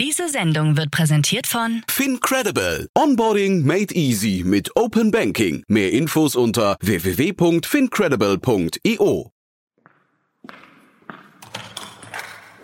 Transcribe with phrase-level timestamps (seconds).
[0.00, 2.88] Diese Sendung wird präsentiert von FinCredible.
[2.96, 5.62] Onboarding made easy mit Open Banking.
[5.68, 9.30] Mehr Infos unter www.fincredible.io.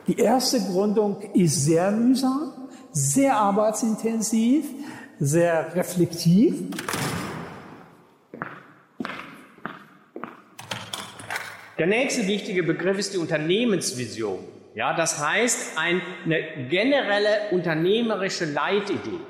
[0.06, 4.64] Die erste Gründung ist sehr mühsam, sehr arbeitsintensiv,
[5.18, 6.54] sehr reflektiv.
[11.78, 14.55] Der nächste wichtige Begriff ist die Unternehmensvision.
[14.76, 19.20] Ja, das heißt eine generelle unternehmerische Leitidee.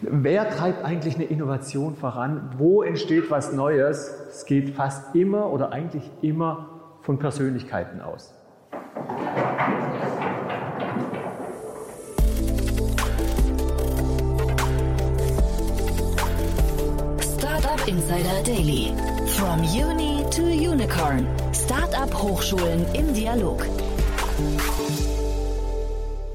[0.00, 2.50] Wer treibt eigentlich eine Innovation voran?
[2.58, 4.12] Wo entsteht was Neues?
[4.28, 8.34] Es geht fast immer oder eigentlich immer von Persönlichkeiten aus.
[17.38, 18.92] Startup Insider Daily.
[19.36, 21.28] From Uni to Unicorn.
[21.52, 23.64] Startup Hochschulen im Dialog.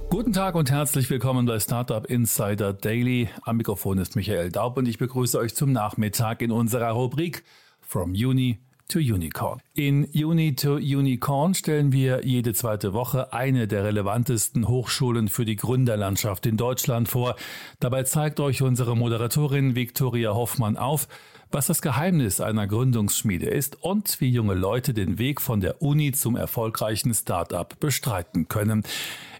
[0.09, 3.29] Guten Tag und herzlich willkommen bei Startup Insider Daily.
[3.43, 7.43] Am Mikrofon ist Michael Daub und ich begrüße euch zum Nachmittag in unserer Rubrik
[7.81, 8.59] From Uni
[8.93, 9.59] to Unicorn.
[9.73, 15.55] In Uni to Unicorn stellen wir jede zweite Woche eine der relevantesten Hochschulen für die
[15.55, 17.35] Gründerlandschaft in Deutschland vor.
[17.79, 21.07] Dabei zeigt euch unsere Moderatorin Viktoria Hoffmann auf,
[21.49, 26.11] was das Geheimnis einer Gründungsschmiede ist und wie junge Leute den Weg von der Uni
[26.11, 28.83] zum erfolgreichen Startup bestreiten können.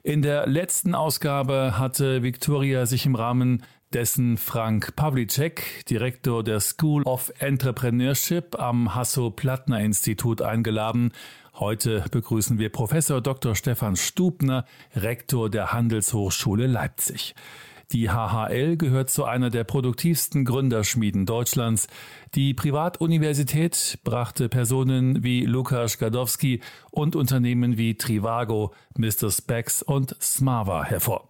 [0.01, 3.63] In der letzten Ausgabe hatte Victoria sich im Rahmen
[3.93, 11.11] dessen Frank Pawlicek, Direktor der School of Entrepreneurship am Hasso-Plattner-Institut eingeladen.
[11.53, 13.55] Heute begrüßen wir Professor Dr.
[13.55, 17.35] Stefan Stubner, Rektor der Handelshochschule Leipzig.
[17.91, 21.87] Die HHL gehört zu einer der produktivsten Gründerschmieden Deutschlands.
[22.33, 29.29] Die Privatuniversität brachte Personen wie Lukas Gadowski und Unternehmen wie Trivago, Mr.
[29.29, 31.29] Specs und Smava hervor.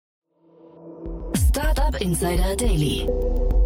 [1.91, 3.05] Startup Insider Daily.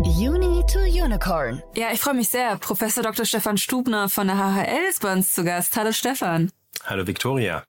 [0.04, 1.62] Uni to Unicorn.
[1.76, 2.58] Ja, ich freue mich sehr.
[2.58, 3.26] Professor Dr.
[3.26, 5.78] Stefan Stubner von der HHL ist bei uns zu Gast.
[5.78, 6.52] Hallo Stefan.
[6.86, 7.64] Hallo Viktoria.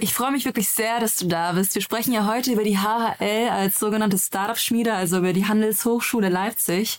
[0.00, 1.74] Ich freue mich wirklich sehr, dass du da bist.
[1.74, 6.98] Wir sprechen ja heute über die HHL als sogenannte Startup-Schmiede, also über die Handelshochschule Leipzig,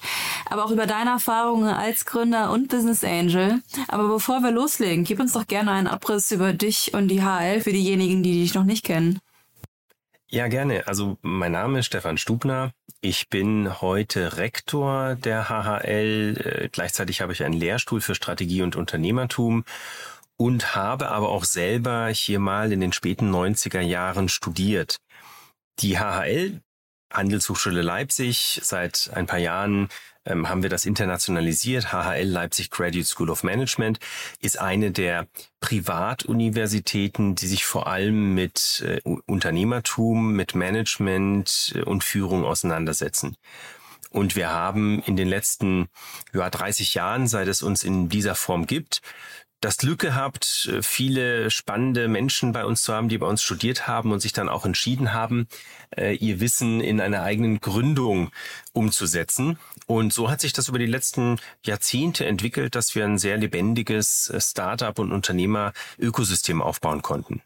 [0.49, 3.61] aber auch über deine Erfahrungen als Gründer und Business Angel.
[3.89, 7.59] Aber bevor wir loslegen, gib uns doch gerne einen Abriss über dich und die HHL
[7.59, 9.19] für diejenigen, die dich noch nicht kennen.
[10.31, 10.87] Ja, gerne.
[10.87, 12.71] Also mein Name ist Stefan Stubner.
[12.99, 16.63] Ich bin heute Rektor der HHL.
[16.65, 19.65] Äh, gleichzeitig habe ich einen Lehrstuhl für Strategie und Unternehmertum
[20.35, 24.97] und habe aber auch selber hier mal in den späten 90er Jahren studiert.
[25.79, 26.61] Die HHL,
[27.13, 29.89] Handelshochschule Leipzig, seit ein paar Jahren
[30.25, 31.91] ähm, haben wir das internationalisiert.
[31.91, 33.99] HHL Leipzig Graduate School of Management
[34.41, 35.27] ist eine der
[35.59, 43.37] Privatuniversitäten, die sich vor allem mit äh, Unternehmertum, mit Management äh, und Führung auseinandersetzen.
[44.09, 45.87] Und wir haben in den letzten
[46.33, 49.01] ja, 30 Jahren, seit es uns in dieser Form gibt,
[49.65, 53.87] das Glück gehabt, äh, viele spannende Menschen bei uns zu haben, die bei uns studiert
[53.87, 55.47] haben und sich dann auch entschieden haben,
[55.95, 58.31] äh, ihr Wissen in einer eigenen Gründung
[58.73, 59.57] umzusetzen.
[59.87, 64.29] Und so hat sich das über die letzten Jahrzehnte entwickelt, dass wir ein sehr lebendiges
[64.29, 67.41] äh, Startup- und Unternehmer-Ökosystem aufbauen konnten.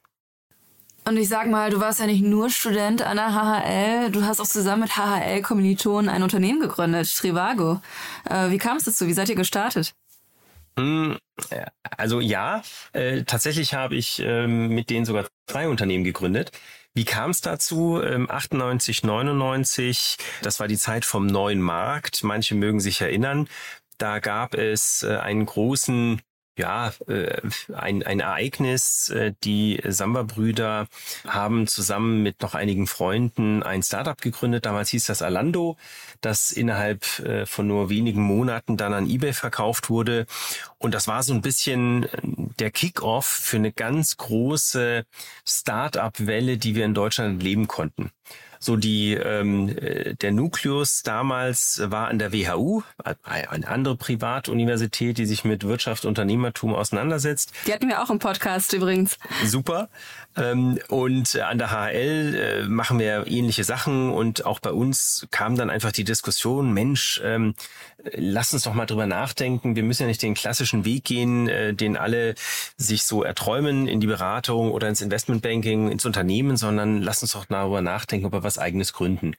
[1.05, 4.39] Und ich sag mal, du warst ja nicht nur Student an der HHL, du hast
[4.39, 7.81] auch zusammen mit HHL-Kommilitonen ein Unternehmen gegründet, Trivago.
[8.49, 9.07] Wie kam es dazu?
[9.07, 9.95] Wie seid ihr gestartet?
[10.77, 11.17] Hm,
[11.97, 12.61] also ja,
[12.93, 16.51] äh, tatsächlich habe ich ähm, mit denen sogar zwei Unternehmen gegründet.
[16.99, 18.01] Wie kam es dazu?
[18.03, 22.25] Ähm, 98, 99, das war die Zeit vom neuen Markt.
[22.25, 23.47] Manche mögen sich erinnern.
[23.97, 26.21] Da gab es äh, einen großen
[26.59, 27.41] ja, äh,
[27.73, 29.09] ein, ein Ereignis.
[29.09, 30.87] Äh, die Samba-Brüder
[31.25, 34.65] haben zusammen mit noch einigen Freunden ein Startup gegründet.
[34.65, 35.77] Damals hieß das Alando,
[36.19, 40.25] das innerhalb äh, von nur wenigen Monaten dann an eBay verkauft wurde.
[40.77, 42.07] Und das war so ein bisschen
[42.59, 45.05] der Kick-off für eine ganz große
[45.47, 48.11] Startup-Welle, die wir in Deutschland leben konnten.
[48.59, 52.83] So die ähm, äh, der Nukleus damals war an der WHU,
[53.23, 57.53] eine andere Privatuniversität, die sich mit Wirtschaft und Unternehmertum auseinandersetzt.
[57.65, 59.17] Die hatten wir auch im Podcast übrigens.
[59.45, 59.87] Super.
[60.35, 65.55] Ähm, und an der HL äh, machen wir ähnliche Sachen und auch bei uns kam
[65.55, 67.55] dann einfach die Diskussion, Mensch, ähm,
[68.15, 69.75] lass uns doch mal drüber nachdenken.
[69.75, 72.35] Wir müssen ja nicht den klassischen Weg gehen, äh, den alle
[72.77, 77.45] sich so erträumen in die Beratung oder ins Investmentbanking, ins Unternehmen, sondern lass uns doch
[77.45, 79.35] darüber nachdenken, ob wir was eigenes gründen.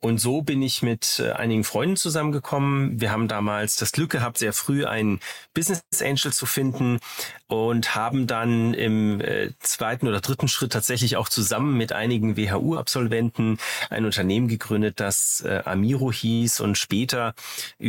[0.00, 3.00] Und so bin ich mit äh, einigen Freunden zusammengekommen.
[3.00, 5.20] Wir haben damals das Glück gehabt, sehr früh einen
[5.52, 7.00] Business Angel zu finden
[7.48, 13.58] und haben dann im äh, zweiten oder dritten Schritt tatsächlich auch zusammen mit einigen WHU-Absolventen
[13.90, 17.34] ein Unternehmen gegründet, das Amiro hieß und später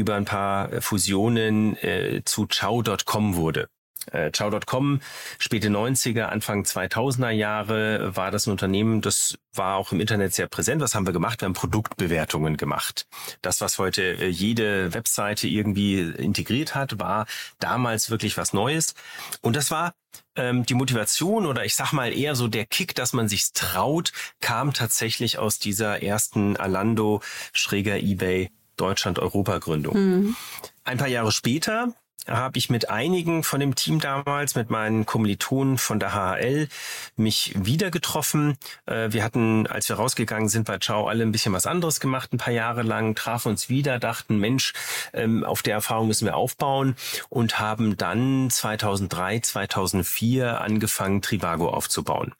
[0.02, 3.70] über ein paar Fusionen äh, zu Ciao.com wurde.
[4.12, 5.00] Äh, Ciao.com,
[5.38, 10.48] späte 90er, Anfang 2000er Jahre war das ein Unternehmen, das war auch im Internet sehr
[10.48, 10.82] präsent.
[10.82, 11.42] Was haben wir gemacht?
[11.42, 13.06] Wir haben Produktbewertungen gemacht.
[13.44, 17.28] Das, was heute äh, jede Webseite irgendwie integriert hat, war
[17.60, 18.96] damals wirklich was Neues.
[19.42, 19.94] Und das war
[20.36, 24.14] ähm, die Motivation oder ich sag mal eher so der Kick, dass man sich traut,
[24.40, 27.22] kam tatsächlich aus dieser ersten Alando
[27.54, 29.96] Schräger eBay Deutschland-Europa-Gründung.
[29.96, 30.36] Mhm.
[30.84, 31.94] Ein paar Jahre später
[32.28, 36.68] habe ich mit einigen von dem Team damals, mit meinen Kommilitonen von der HHL,
[37.16, 38.58] mich wieder getroffen.
[38.86, 42.34] Äh, wir hatten, als wir rausgegangen sind bei Ciao, alle ein bisschen was anderes gemacht,
[42.34, 44.74] ein paar Jahre lang, trafen uns wieder, dachten, Mensch,
[45.14, 46.96] ähm, auf der Erfahrung müssen wir aufbauen
[47.30, 52.34] und haben dann 2003, 2004 angefangen, Trivago aufzubauen.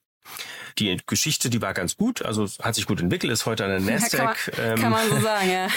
[0.80, 3.80] Die Geschichte, die war ganz gut, also hat sich gut entwickelt, ist heute an der
[3.80, 4.38] Nasdaq.
[4.58, 5.68] Ja, kann, man, kann man so sagen, ja.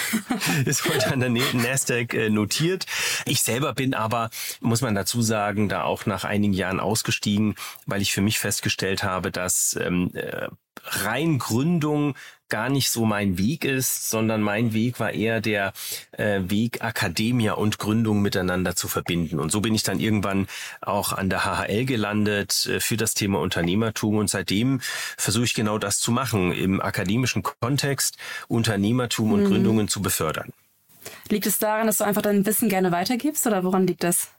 [0.65, 2.85] ist heute an der Nasdaq äh, notiert.
[3.25, 4.29] Ich selber bin aber,
[4.61, 7.55] muss man dazu sagen, da auch nach einigen Jahren ausgestiegen,
[7.85, 10.47] weil ich für mich festgestellt habe, dass ähm, äh,
[10.83, 12.15] rein Gründung
[12.49, 15.73] gar nicht so mein Weg ist, sondern mein Weg war eher der
[16.11, 19.39] äh, Weg, Akademia und Gründung miteinander zu verbinden.
[19.39, 20.47] Und so bin ich dann irgendwann
[20.81, 24.17] auch an der HHL gelandet äh, für das Thema Unternehmertum.
[24.17, 24.79] Und seitdem
[25.17, 29.47] versuche ich genau das zu machen, im akademischen Kontext Unternehmertum und mhm.
[29.47, 30.51] Gründungen zu befördern.
[31.29, 34.29] Liegt es daran, dass du einfach dein Wissen gerne weitergibst oder woran liegt das?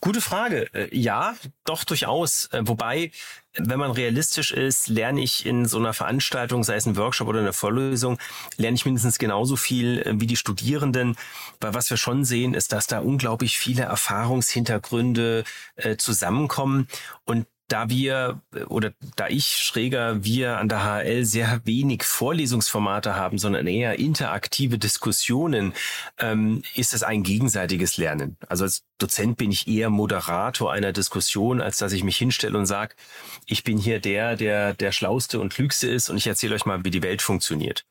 [0.00, 0.72] Gute Frage.
[0.74, 1.34] Äh, ja,
[1.64, 2.46] doch durchaus.
[2.52, 3.10] Äh, wobei,
[3.54, 7.40] wenn man realistisch ist, lerne ich in so einer Veranstaltung, sei es ein Workshop oder
[7.40, 8.18] eine Vorlesung,
[8.56, 11.16] lerne ich mindestens genauso viel äh, wie die Studierenden.
[11.60, 15.44] Weil was wir schon sehen, ist, dass da unglaublich viele Erfahrungshintergründe
[15.98, 16.88] zusammenkommen
[17.24, 23.38] und da wir oder da ich schräger wir an der HL sehr wenig Vorlesungsformate haben,
[23.38, 25.74] sondern eher interaktive Diskussionen,
[26.18, 28.38] ähm, ist es ein gegenseitiges Lernen.
[28.48, 32.66] Also als Dozent bin ich eher Moderator einer Diskussion, als dass ich mich hinstelle und
[32.66, 32.94] sage,
[33.46, 36.84] ich bin hier der, der der schlauste und klügste ist und ich erzähle euch mal,
[36.84, 37.84] wie die Welt funktioniert.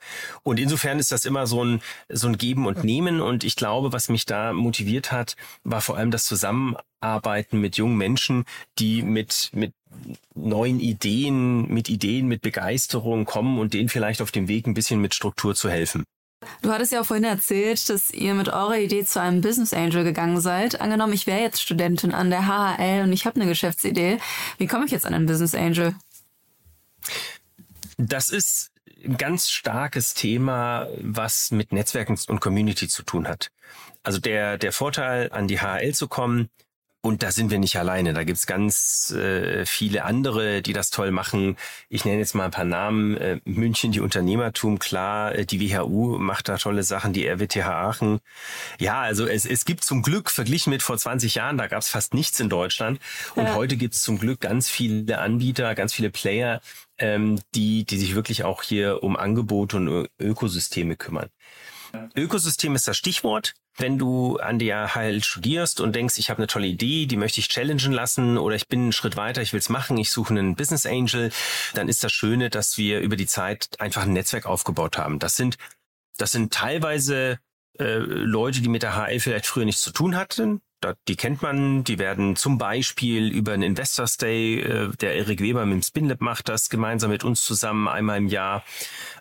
[0.43, 3.93] Und insofern ist das immer so ein so ein Geben und Nehmen und ich glaube,
[3.93, 6.25] was mich da motiviert hat, war vor allem das
[6.99, 8.45] Zusammenarbeiten mit jungen Menschen,
[8.79, 9.73] die mit mit
[10.35, 15.01] neuen Ideen, mit Ideen, mit Begeisterung kommen und denen vielleicht auf dem Weg ein bisschen
[15.01, 16.03] mit Struktur zu helfen.
[16.61, 20.03] Du hattest ja auch vorhin erzählt, dass ihr mit eurer Idee zu einem Business Angel
[20.03, 20.79] gegangen seid.
[20.79, 24.19] Angenommen, ich wäre jetzt Studentin an der HHL und ich habe eine Geschäftsidee.
[24.57, 25.95] Wie komme ich jetzt an einen Business Angel?
[27.97, 28.71] Das ist
[29.03, 33.51] ein ganz starkes Thema, was mit Netzwerken und Community zu tun hat.
[34.03, 36.49] Also der, der Vorteil, an die HHL zu kommen,
[37.01, 38.13] und da sind wir nicht alleine.
[38.13, 41.55] Da gibt's ganz äh, viele andere, die das toll machen.
[41.89, 43.15] Ich nenne jetzt mal ein paar Namen.
[43.17, 45.33] Äh, München, die Unternehmertum, klar.
[45.33, 47.13] Äh, die WHU macht da tolle Sachen.
[47.13, 48.19] Die RWTH Aachen.
[48.79, 52.13] Ja, also es, es gibt zum Glück, verglichen mit vor 20 Jahren, da gab's fast
[52.13, 52.99] nichts in Deutschland.
[53.35, 53.55] Und ja.
[53.55, 56.61] heute gibt's zum Glück ganz viele Anbieter, ganz viele Player,
[56.97, 61.29] ähm, die, die sich wirklich auch hier um Angebote und Ökosysteme kümmern.
[62.15, 63.53] Ökosystem ist das Stichwort.
[63.77, 67.39] Wenn du an der HL studierst und denkst, ich habe eine tolle Idee, die möchte
[67.39, 70.33] ich challengen lassen oder ich bin einen Schritt weiter, ich will es machen, ich suche
[70.33, 71.31] einen Business Angel,
[71.75, 75.19] dann ist das Schöne, dass wir über die Zeit einfach ein Netzwerk aufgebaut haben.
[75.19, 75.57] Das sind,
[76.17, 77.39] das sind teilweise
[77.79, 80.61] äh, Leute, die mit der HL vielleicht früher nichts zu tun hatten,
[81.07, 85.65] die kennt man, die werden zum Beispiel über einen Investors Day, äh, der Erik Weber
[85.65, 88.63] mit dem Spinlab macht das gemeinsam mit uns zusammen einmal im Jahr,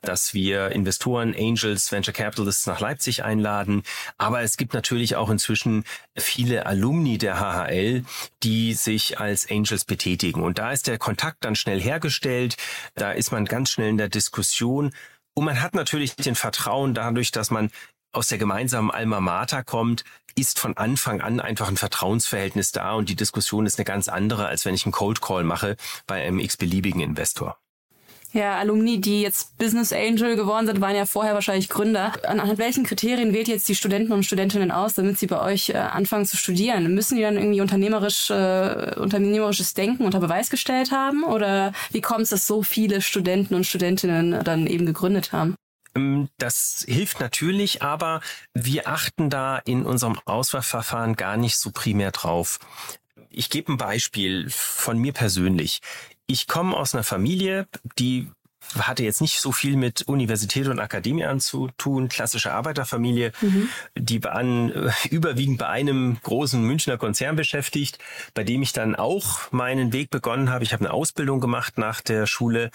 [0.03, 3.83] dass wir Investoren, Angels, Venture Capitalists nach Leipzig einladen.
[4.19, 5.85] Aber es gibt natürlich auch inzwischen
[6.17, 8.05] viele Alumni der HHL,
[8.43, 10.43] die sich als Angels betätigen.
[10.43, 12.57] Und da ist der Kontakt dann schnell hergestellt.
[12.95, 14.93] Da ist man ganz schnell in der Diskussion.
[15.35, 17.71] Und man hat natürlich den Vertrauen dadurch, dass man
[18.13, 20.05] aus der gemeinsamen Alma Mater kommt,
[20.37, 24.47] ist von Anfang an einfach ein Vertrauensverhältnis da und die Diskussion ist eine ganz andere,
[24.47, 25.77] als wenn ich einen Cold Call mache
[26.07, 27.59] bei einem x-beliebigen Investor.
[28.33, 32.13] Ja, Alumni, die jetzt Business Angel geworden sind, waren ja vorher wahrscheinlich Gründer.
[32.29, 35.79] Anhand welchen Kriterien wählt jetzt die Studenten und Studentinnen aus, damit sie bei euch äh,
[35.79, 36.95] anfangen zu studieren?
[36.95, 41.25] Müssen die dann irgendwie unternehmerisch, äh, unternehmerisches Denken unter Beweis gestellt haben?
[41.25, 45.55] Oder wie kommt es, dass so viele Studenten und Studentinnen dann eben gegründet haben?
[45.97, 48.21] Ähm, das hilft natürlich, aber
[48.55, 52.59] wir achten da in unserem Auswahlverfahren gar nicht so primär drauf.
[53.31, 55.81] Ich gebe ein Beispiel von mir persönlich.
[56.27, 57.67] Ich komme aus einer Familie,
[57.99, 58.31] die
[58.79, 63.33] hatte jetzt nicht so viel mit Universität und Akademie anzutun, klassische Arbeiterfamilie.
[63.41, 63.69] Mhm.
[63.97, 67.99] Die waren äh, überwiegend bei einem großen Münchner Konzern beschäftigt,
[68.35, 70.65] bei dem ich dann auch meinen Weg begonnen habe.
[70.65, 72.71] Ich habe eine Ausbildung gemacht nach der Schule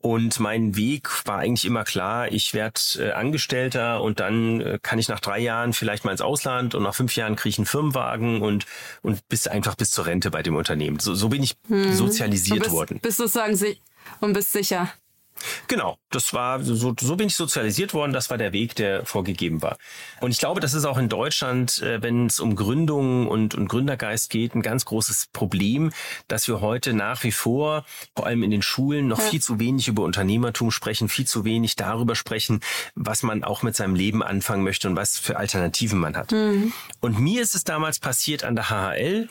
[0.00, 4.98] und mein Weg war eigentlich immer klar, ich werde äh, Angestellter und dann äh, kann
[4.98, 7.66] ich nach drei Jahren vielleicht mal ins Ausland und nach fünf Jahren kriege ich einen
[7.66, 8.66] Firmenwagen und,
[9.02, 10.98] und bis einfach bis zur Rente bei dem Unternehmen.
[10.98, 11.92] So, so bin ich mhm.
[11.94, 12.98] sozialisiert bist, worden.
[13.00, 13.58] Bist sozusagen
[14.20, 14.90] und bist sicher.
[15.66, 18.12] Genau, das war so, so bin ich sozialisiert worden.
[18.12, 19.76] Das war der Weg, der vorgegeben war.
[20.20, 23.68] Und ich glaube, das ist auch in Deutschland, äh, wenn es um Gründungen und, und
[23.68, 25.90] Gründergeist geht, ein ganz großes Problem,
[26.26, 29.24] dass wir heute nach wie vor, vor allem in den Schulen, noch ja.
[29.24, 32.60] viel zu wenig über Unternehmertum sprechen, viel zu wenig darüber sprechen,
[32.94, 36.32] was man auch mit seinem Leben anfangen möchte und was für Alternativen man hat.
[36.32, 36.72] Mhm.
[37.00, 39.28] Und mir ist es damals passiert an der HHL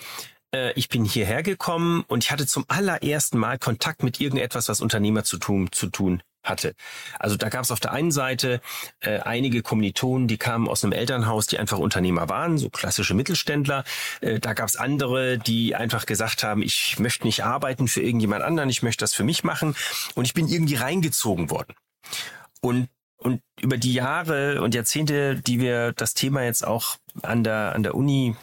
[0.57, 4.81] äh, ich bin hierher gekommen und ich hatte zum allerersten Mal Kontakt mit irgendetwas, was
[4.81, 6.73] Unternehmer zu tun, zu tun hatte.
[7.19, 8.61] Also da gab es auf der einen Seite
[9.01, 13.83] äh, einige Kommilitonen, die kamen aus einem Elternhaus, die einfach Unternehmer waren, so klassische Mittelständler.
[14.21, 18.43] Äh, da gab es andere, die einfach gesagt haben, ich möchte nicht arbeiten für irgendjemand
[18.43, 19.75] anderen, ich möchte das für mich machen.
[20.15, 21.73] Und ich bin irgendwie reingezogen worden.
[22.61, 22.87] Und
[23.19, 27.81] und über die Jahre und Jahrzehnte, die wir das Thema jetzt auch an der, an
[27.81, 28.35] der Uni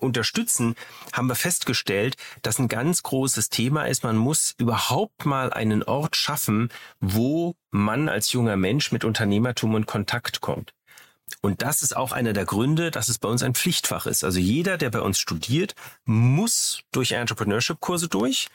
[0.00, 0.74] unterstützen,
[1.12, 6.16] haben wir festgestellt, dass ein ganz großes Thema ist, man muss überhaupt mal einen Ort
[6.16, 10.72] schaffen, wo man als junger Mensch mit Unternehmertum in Kontakt kommt.
[11.40, 14.24] Und das ist auch einer der Gründe, dass es bei uns ein Pflichtfach ist.
[14.24, 15.74] Also jeder, der bei uns studiert,
[16.04, 18.48] muss durch Entrepreneurship-Kurse durch.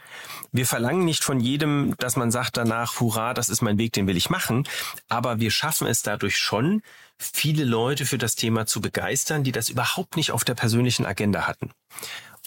[0.51, 4.07] Wir verlangen nicht von jedem, dass man sagt danach, hurra, das ist mein Weg, den
[4.07, 4.67] will ich machen.
[5.07, 6.81] Aber wir schaffen es dadurch schon,
[7.17, 11.47] viele Leute für das Thema zu begeistern, die das überhaupt nicht auf der persönlichen Agenda
[11.47, 11.71] hatten.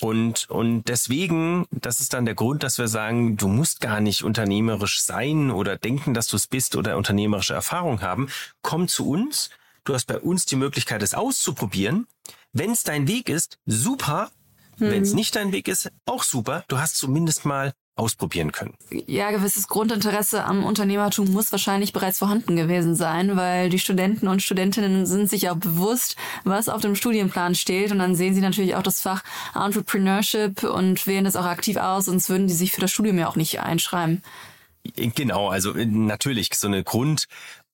[0.00, 4.24] Und, und deswegen, das ist dann der Grund, dass wir sagen, du musst gar nicht
[4.24, 8.28] unternehmerisch sein oder denken, dass du es bist oder unternehmerische Erfahrung haben.
[8.60, 9.50] Komm zu uns.
[9.84, 12.06] Du hast bei uns die Möglichkeit, es auszuprobieren.
[12.52, 14.30] Wenn es dein Weg ist, super.
[14.78, 14.90] Mhm.
[14.90, 16.64] Wenn es nicht dein Weg ist, auch super.
[16.68, 18.74] Du hast zumindest mal ausprobieren können.
[18.90, 24.42] Ja, gewisses Grundinteresse am Unternehmertum muss wahrscheinlich bereits vorhanden gewesen sein, weil die Studenten und
[24.42, 28.74] Studentinnen sind sich auch bewusst, was auf dem Studienplan steht und dann sehen sie natürlich
[28.74, 29.24] auch das Fach
[29.54, 33.28] Entrepreneurship und wählen das auch aktiv aus, sonst würden die sich für das Studium ja
[33.28, 34.22] auch nicht einschreiben.
[34.94, 37.26] Genau, also äh, natürlich so eine Grund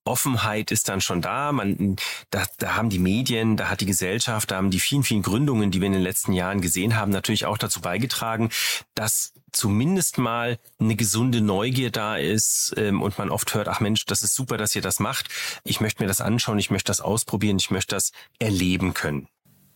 [0.05, 1.53] Offenheit ist dann schon da.
[1.53, 1.97] Man,
[2.31, 5.71] da, da haben die Medien, da hat die Gesellschaft, da haben die vielen, vielen Gründungen,
[5.71, 8.51] die wir in den letzten Jahren gesehen haben, natürlich auch dazu beigetragen,
[8.95, 14.07] dass zumindest mal eine gesunde Neugier da ist ähm, und man oft hört, ach Mensch,
[14.07, 15.29] das ist super, dass ihr das macht.
[15.65, 19.29] Ich möchte mir das anschauen, ich möchte das ausprobieren, ich möchte das erleben können.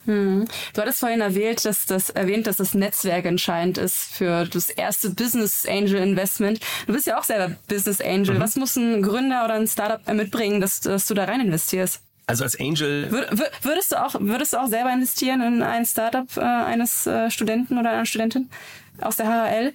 [0.06, 0.46] Hm.
[0.72, 5.10] Du hattest vorhin erwähnt, dass das erwähnt, dass das Netzwerk entscheidend ist für das erste
[5.10, 6.60] Business Angel Investment.
[6.86, 8.36] Du bist ja auch selber Business Angel.
[8.36, 8.40] Mhm.
[8.40, 12.00] Was muss ein Gründer oder ein Startup mitbringen, dass, dass du da rein investierst?
[12.28, 13.10] Also als Angel.
[13.62, 17.78] würdest du auch, würdest du auch selber investieren in ein Startup äh, eines äh, Studenten
[17.78, 18.50] oder einer Studentin
[19.00, 19.74] aus der HHL?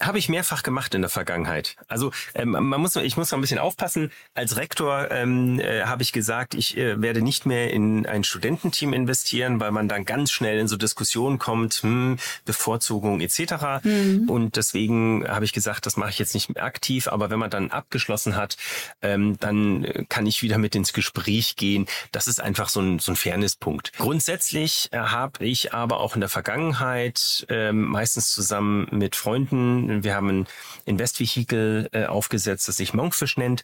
[0.00, 1.76] Habe ich mehrfach gemacht in der Vergangenheit.
[1.88, 4.10] Also ähm, man muss, ich muss noch ein bisschen aufpassen.
[4.34, 8.92] Als Rektor ähm, äh, habe ich gesagt, ich äh, werde nicht mehr in ein Studententeam
[8.92, 13.82] investieren, weil man dann ganz schnell in so Diskussionen kommt, hm, Bevorzugung etc.
[13.82, 14.28] Mhm.
[14.28, 17.08] Und deswegen habe ich gesagt, das mache ich jetzt nicht mehr aktiv.
[17.08, 18.56] Aber wenn man dann abgeschlossen hat,
[19.02, 21.86] ähm, dann kann ich wieder mit ins Gespräch gehen.
[22.12, 23.92] Das ist einfach so ein, so ein Fairnesspunkt.
[23.98, 30.14] Grundsätzlich äh, habe ich aber auch in der Vergangenheit ähm, meistens zusammen mit Freunden wir
[30.14, 30.46] haben ein
[30.84, 33.62] Investvehikel äh, aufgesetzt, das sich Monkfish nennt.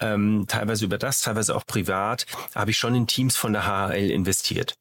[0.00, 4.10] Ähm, teilweise über das, teilweise auch privat, habe ich schon in Teams von der HHL
[4.10, 4.76] investiert.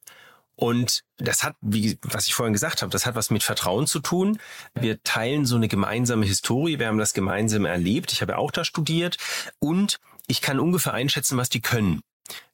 [0.55, 3.99] Und das hat, wie was ich vorhin gesagt habe, das hat was mit Vertrauen zu
[3.99, 4.39] tun.
[4.73, 8.11] Wir teilen so eine gemeinsame Historie, wir haben das gemeinsam erlebt.
[8.11, 9.17] Ich habe auch da studiert
[9.59, 12.01] und ich kann ungefähr einschätzen, was die können.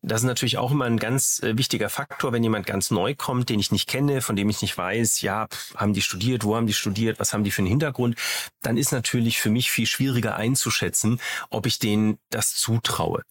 [0.01, 3.49] Das ist natürlich auch immer ein ganz äh, wichtiger Faktor, wenn jemand ganz neu kommt,
[3.49, 6.67] den ich nicht kenne, von dem ich nicht weiß, ja, haben die studiert, wo haben
[6.67, 8.17] die studiert, was haben die für einen Hintergrund,
[8.61, 13.23] dann ist natürlich für mich viel schwieriger einzuschätzen, ob ich denen das zutraue.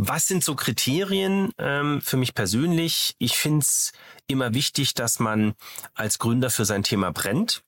[0.00, 3.16] Was sind so Kriterien ähm, für mich persönlich?
[3.18, 3.92] Ich finde es
[4.28, 5.54] immer wichtig, dass man
[5.94, 7.64] als Gründer für sein Thema brennt.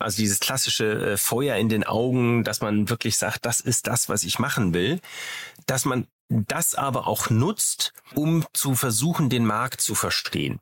[0.00, 4.08] Also dieses klassische äh, Feuer in den Augen, dass man wirklich sagt, das ist das,
[4.08, 5.00] was ich machen will.
[5.66, 10.60] Dass man das aber auch nutzt, um zu versuchen, den Markt zu verstehen.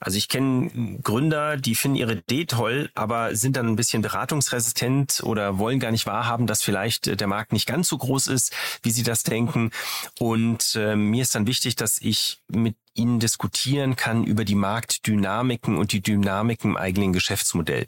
[0.00, 5.22] Also ich kenne Gründer, die finden ihre Idee toll, aber sind dann ein bisschen beratungsresistent
[5.22, 8.52] oder wollen gar nicht wahrhaben, dass vielleicht äh, der Markt nicht ganz so groß ist,
[8.82, 9.70] wie sie das denken.
[10.18, 15.78] Und äh, mir ist dann wichtig, dass ich mit ihnen diskutieren kann über die Marktdynamiken
[15.78, 17.86] und die Dynamiken im eigenen Geschäftsmodell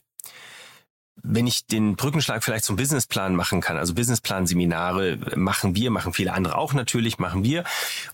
[1.22, 6.32] wenn ich den Brückenschlag vielleicht zum Businessplan machen kann, also Businessplan-Seminare machen wir, machen viele
[6.32, 7.64] andere auch natürlich, machen wir.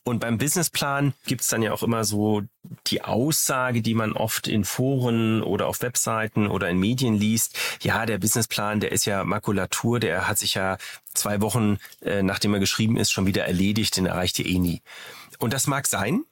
[0.05, 2.43] Und beim Businessplan gibt's dann ja auch immer so
[2.87, 7.59] die Aussage, die man oft in Foren oder auf Webseiten oder in Medien liest.
[7.83, 10.79] Ja, der Businessplan, der ist ja Makulatur, der hat sich ja
[11.13, 14.81] zwei Wochen, äh, nachdem er geschrieben ist, schon wieder erledigt, den erreicht ihr eh nie.
[15.39, 16.25] Und das mag sein,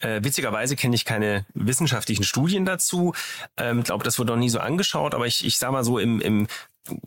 [0.00, 3.14] äh, witzigerweise kenne ich keine wissenschaftlichen Studien dazu.
[3.56, 6.20] Ähm, glaube, das wurde noch nie so angeschaut, aber ich, ich sage mal so im,
[6.20, 6.46] im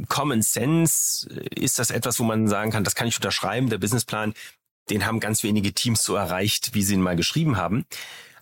[0.08, 3.70] Common Sense ist das etwas, wo man sagen kann, das kann ich unterschreiben.
[3.70, 4.34] Der Businessplan,
[4.89, 7.86] den haben ganz wenige Teams so erreicht, wie sie ihn mal geschrieben haben.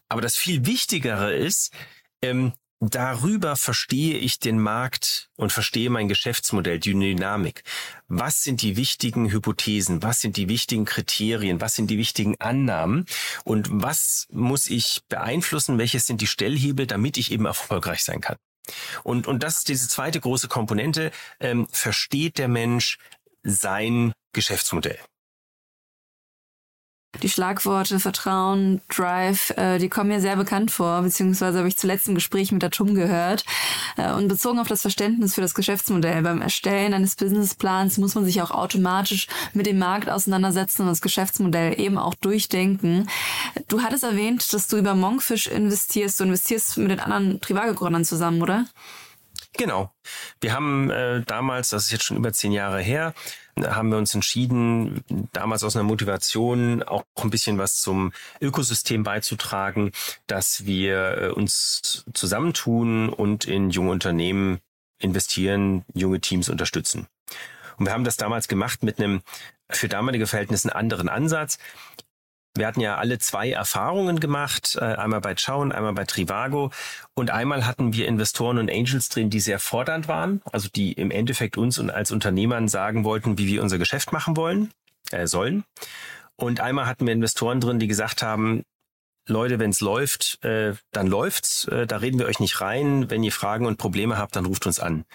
[0.10, 1.74] Aber das viel Wichtigere ist,
[2.22, 7.64] ähm, darüber verstehe ich den Markt und verstehe mein Geschäftsmodell, die Dynamik.
[8.08, 10.04] Was sind die wichtigen Hypothesen?
[10.04, 11.62] Was sind die wichtigen Kriterien?
[11.62, 13.06] Was sind die wichtigen Annahmen?
[13.44, 15.78] Und was muss ich beeinflussen?
[15.78, 18.38] Welches sind die Stellhebel, damit ich eben erfolgreich sein kann?
[19.04, 21.12] Und, und das ist diese zweite große Komponente.
[21.40, 22.98] Ähm, versteht der Mensch
[23.44, 25.00] sein Geschäftsmodell?
[27.20, 32.08] Die Schlagworte Vertrauen, Drive, äh, die kommen mir sehr bekannt vor, beziehungsweise habe ich zuletzt
[32.08, 33.44] im Gespräch mit der gehört.
[33.98, 38.24] Äh, und bezogen auf das Verständnis für das Geschäftsmodell, beim Erstellen eines Businessplans muss man
[38.24, 43.08] sich auch automatisch mit dem Markt auseinandersetzen und das Geschäftsmodell eben auch durchdenken.
[43.68, 46.20] Du hattest erwähnt, dass du über Monkfish investierst.
[46.20, 48.66] Du investierst mit den anderen Trivago-Gründern zusammen, oder?
[49.58, 49.94] Genau.
[50.40, 53.14] Wir haben äh, damals, das ist jetzt schon über zehn Jahre her,
[53.60, 59.92] haben wir uns entschieden, damals aus einer Motivation auch ein bisschen was zum Ökosystem beizutragen,
[60.28, 64.60] dass wir äh, uns zusammentun und in junge Unternehmen
[65.00, 67.08] investieren, junge Teams unterstützen.
[67.78, 69.22] Und wir haben das damals gemacht mit einem
[69.70, 71.58] für damalige Verhältnisse anderen Ansatz.
[72.56, 76.72] Wir hatten ja alle zwei Erfahrungen gemacht, äh, einmal bei Chow und einmal bei Trivago.
[77.14, 81.12] Und einmal hatten wir Investoren und Angels drin, die sehr fordernd waren, also die im
[81.12, 84.72] Endeffekt uns und als Unternehmern sagen wollten, wie wir unser Geschäft machen wollen,
[85.12, 85.64] äh, sollen.
[86.36, 88.64] Und einmal hatten wir Investoren drin, die gesagt haben,
[89.28, 91.66] Leute, wenn es läuft, äh, dann läuft's.
[91.66, 93.10] Äh, da reden wir euch nicht rein.
[93.10, 95.06] Wenn ihr Fragen und Probleme habt, dann ruft uns an.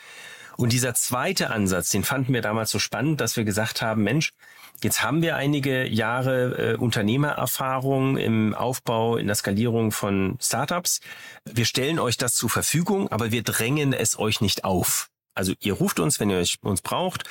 [0.56, 4.32] Und dieser zweite Ansatz, den fanden wir damals so spannend, dass wir gesagt haben, Mensch,
[4.82, 11.00] Jetzt haben wir einige Jahre äh, Unternehmererfahrung im Aufbau, in der Skalierung von Startups.
[11.44, 15.08] Wir stellen euch das zur Verfügung, aber wir drängen es euch nicht auf.
[15.36, 17.24] Also ihr ruft uns, wenn ihr uns braucht,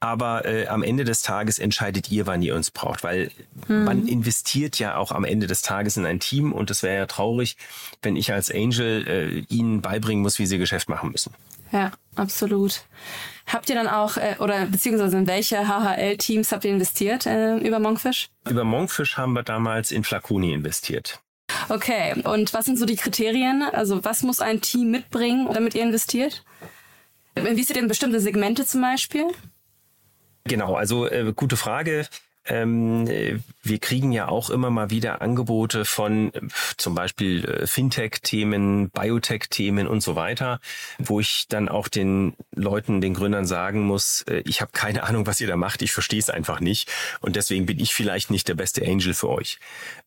[0.00, 3.30] aber äh, am Ende des Tages entscheidet ihr, wann ihr uns braucht, weil
[3.66, 3.84] mhm.
[3.84, 7.06] man investiert ja auch am Ende des Tages in ein Team und es wäre ja
[7.06, 7.56] traurig,
[8.02, 11.34] wenn ich als Angel äh, ihnen beibringen muss, wie sie Geschäft machen müssen.
[11.72, 12.82] Ja, absolut.
[13.46, 17.78] Habt ihr dann auch, äh, oder beziehungsweise in welche HHL-Teams habt ihr investiert äh, über
[17.78, 18.28] Monkfish?
[18.48, 21.20] Über Monkfish haben wir damals in Flaconi investiert.
[21.68, 23.62] Okay, und was sind so die Kriterien?
[23.62, 26.44] Also was muss ein Team mitbringen, damit ihr investiert?
[27.46, 29.26] Investiert ihr in bestimmte Segmente zum Beispiel?
[30.44, 32.06] Genau, also äh, gute Frage.
[32.48, 33.06] Ähm,
[33.62, 36.40] wir kriegen ja auch immer mal wieder Angebote von äh,
[36.78, 40.60] zum Beispiel äh, Fintech-Themen, Biotech-Themen und so weiter,
[40.98, 45.26] wo ich dann auch den Leuten, den Gründern sagen muss, äh, ich habe keine Ahnung,
[45.26, 48.48] was ihr da macht, ich verstehe es einfach nicht und deswegen bin ich vielleicht nicht
[48.48, 49.58] der beste Angel für euch.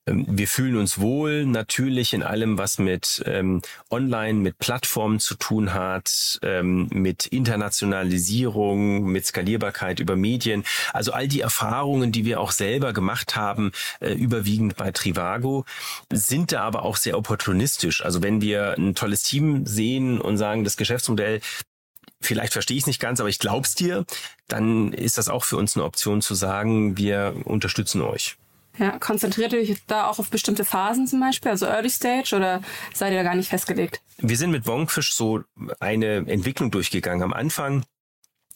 [0.07, 5.35] Ähm, wir fühlen uns wohl natürlich in allem, was mit ähm, Online, mit Plattformen zu
[5.35, 10.63] tun hat, ähm, mit Internationalisierung, mit Skalierbarkeit über Medien.
[10.93, 15.65] Also all die Erfahrungen, die wir auch selber gemacht haben, äh, überwiegend bei Trivago,
[16.11, 18.03] sind da aber auch sehr opportunistisch.
[18.03, 21.41] Also wenn wir ein tolles Team sehen und sagen, das Geschäftsmodell
[22.23, 24.05] vielleicht verstehe ich es nicht ganz, aber ich glaub's dir,
[24.47, 28.37] dann ist das auch für uns eine Option zu sagen, wir unterstützen euch.
[28.77, 32.61] Ja, konzentriert ihr euch da auch auf bestimmte Phasen zum Beispiel, also Early Stage, oder
[32.93, 34.01] seid ihr da gar nicht festgelegt?
[34.17, 35.43] Wir sind mit Bonkfish so
[35.79, 37.23] eine Entwicklung durchgegangen.
[37.23, 37.83] Am Anfang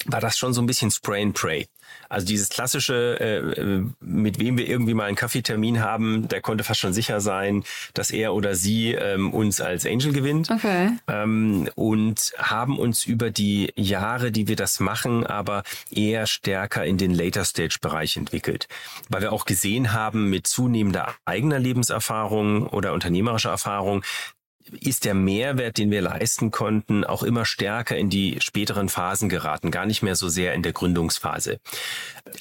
[0.06, 1.68] war das schon so ein bisschen Spray and Pray.
[2.10, 6.80] Also dieses klassische, äh, mit wem wir irgendwie mal einen Kaffeetermin haben, der konnte fast
[6.80, 7.64] schon sicher sein,
[7.94, 10.50] dass er oder sie ähm, uns als Angel gewinnt.
[10.50, 10.92] Okay.
[11.08, 16.98] Ähm, und haben uns über die Jahre, die wir das machen, aber eher stärker in
[16.98, 18.68] den Later Stage Bereich entwickelt.
[19.10, 24.04] Weil wir auch gesehen haben, mit zunehmender eigener Lebenserfahrung oder unternehmerischer Erfahrung,
[24.72, 29.72] ist der Mehrwert, den wir leisten konnten, auch immer stärker in die späteren Phasen geraten,
[29.72, 31.60] gar nicht mehr so sehr in der Gründungsphase.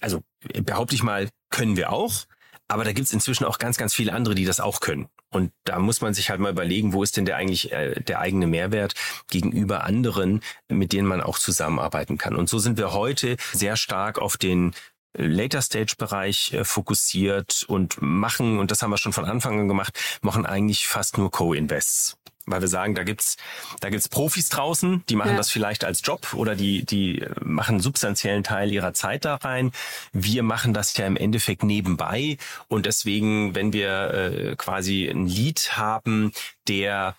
[0.00, 0.22] Also
[0.64, 2.24] behaupte ich mal, können wir auch,
[2.66, 5.08] aber da gibt's inzwischen auch ganz, ganz viele andere, die das auch können.
[5.30, 8.20] Und da muss man sich halt mal überlegen, wo ist denn der eigentlich äh, der
[8.20, 8.94] eigene Mehrwert
[9.28, 12.36] gegenüber anderen, mit denen man auch zusammenarbeiten kann.
[12.36, 14.74] Und so sind wir heute sehr stark auf den
[15.16, 19.68] Later Stage Bereich äh, fokussiert und machen, und das haben wir schon von Anfang an
[19.68, 22.16] gemacht, machen eigentlich fast nur Co-Invests.
[22.46, 23.38] Weil wir sagen, da gibt's,
[23.80, 25.36] da gibt's Profis draußen, die machen ja.
[25.36, 29.72] das vielleicht als Job oder die, die machen einen substanziellen Teil ihrer Zeit da rein.
[30.12, 32.36] Wir machen das ja im Endeffekt nebenbei.
[32.68, 36.32] Und deswegen, wenn wir äh, quasi ein Lead haben,
[36.68, 37.16] der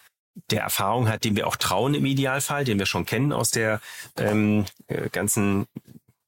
[0.52, 3.80] der Erfahrung hat, dem wir auch trauen im Idealfall, den wir schon kennen aus der
[4.18, 5.66] ähm, äh, ganzen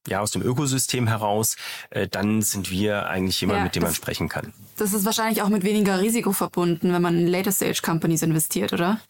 [0.08, 1.56] ja, aus dem Ökosystem heraus,
[1.90, 4.52] äh, dann sind wir eigentlich jemand, ja, mit dem man sprechen kann.
[4.76, 8.72] Das ist wahrscheinlich auch mit weniger Risiko verbunden, wenn man in Later Stage Companies investiert,
[8.72, 9.00] oder?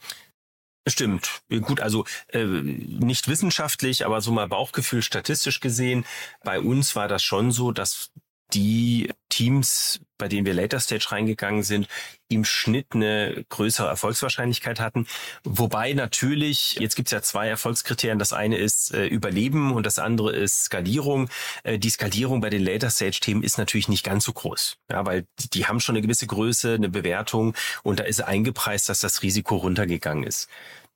[0.87, 1.43] Stimmt.
[1.51, 6.05] Gut, also äh, nicht wissenschaftlich, aber so mal Bauchgefühl statistisch gesehen,
[6.43, 8.11] bei uns war das schon so, dass
[8.55, 11.89] die Teams, bei denen wir Later Stage reingegangen sind,
[12.29, 15.07] im Schnitt eine größere Erfolgswahrscheinlichkeit hatten.
[15.45, 18.19] Wobei natürlich, jetzt gibt's ja zwei Erfolgskriterien.
[18.19, 21.31] Das eine ist äh, Überleben und das andere ist Skalierung.
[21.63, 25.07] Äh, die Skalierung bei den Later Stage Themen ist natürlich nicht ganz so groß, ja,
[25.07, 29.01] weil die, die haben schon eine gewisse Größe, eine Bewertung und da ist eingepreist, dass
[29.01, 30.49] das Risiko runtergegangen ist.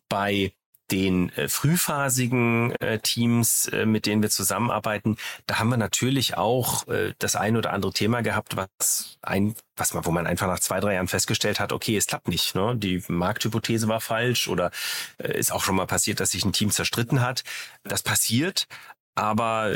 [0.09, 0.53] Bei
[0.93, 6.87] den äh, frühphasigen äh, Teams, äh, mit denen wir zusammenarbeiten, da haben wir natürlich auch
[6.89, 10.61] äh, das ein oder andere Thema gehabt, was ein, was man, wo man einfach nach
[10.61, 12.55] zwei, drei Jahren festgestellt hat, okay, es klappt nicht.
[12.55, 12.77] Ne?
[12.77, 14.71] Die Markthypothese war falsch oder
[15.17, 17.43] äh, ist auch schon mal passiert, dass sich ein Team zerstritten hat.
[17.85, 18.67] Das passiert,
[19.15, 19.73] aber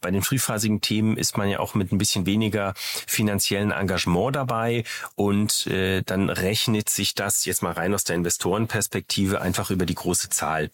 [0.00, 4.84] bei den frühphasigen Themen ist man ja auch mit ein bisschen weniger finanziellen Engagement dabei
[5.16, 9.94] und äh, dann rechnet sich das jetzt mal rein aus der Investorenperspektive einfach über die
[9.94, 10.70] große Zahl.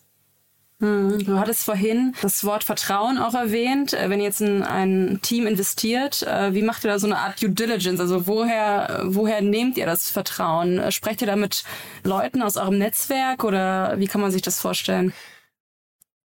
[0.79, 3.95] Hm, du hattest vorhin das Wort Vertrauen auch erwähnt.
[3.95, 7.17] Äh, wenn ihr jetzt in ein Team investiert, äh, wie macht ihr da so eine
[7.17, 7.99] Art Due Diligence?
[7.99, 10.79] Also woher, woher nehmt ihr das Vertrauen?
[10.79, 11.65] Äh, sprecht ihr da mit
[12.05, 15.15] Leuten aus eurem Netzwerk oder wie kann man sich das vorstellen?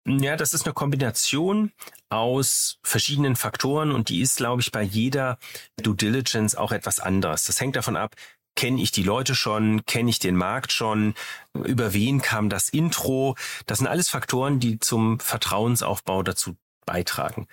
[0.08, 1.72] Ja, das ist eine Kombination
[2.10, 5.40] aus verschiedenen Faktoren und die ist, glaube ich, bei jeder
[5.82, 7.46] Due Diligence auch etwas anders.
[7.46, 8.16] Das hängt davon ab,
[8.56, 11.16] kenne ich die Leute schon, kenne ich den Markt schon,
[11.54, 13.36] über wen kam das Intro.
[13.66, 17.48] Das sind alles Faktoren, die zum Vertrauensaufbau dazu beitragen.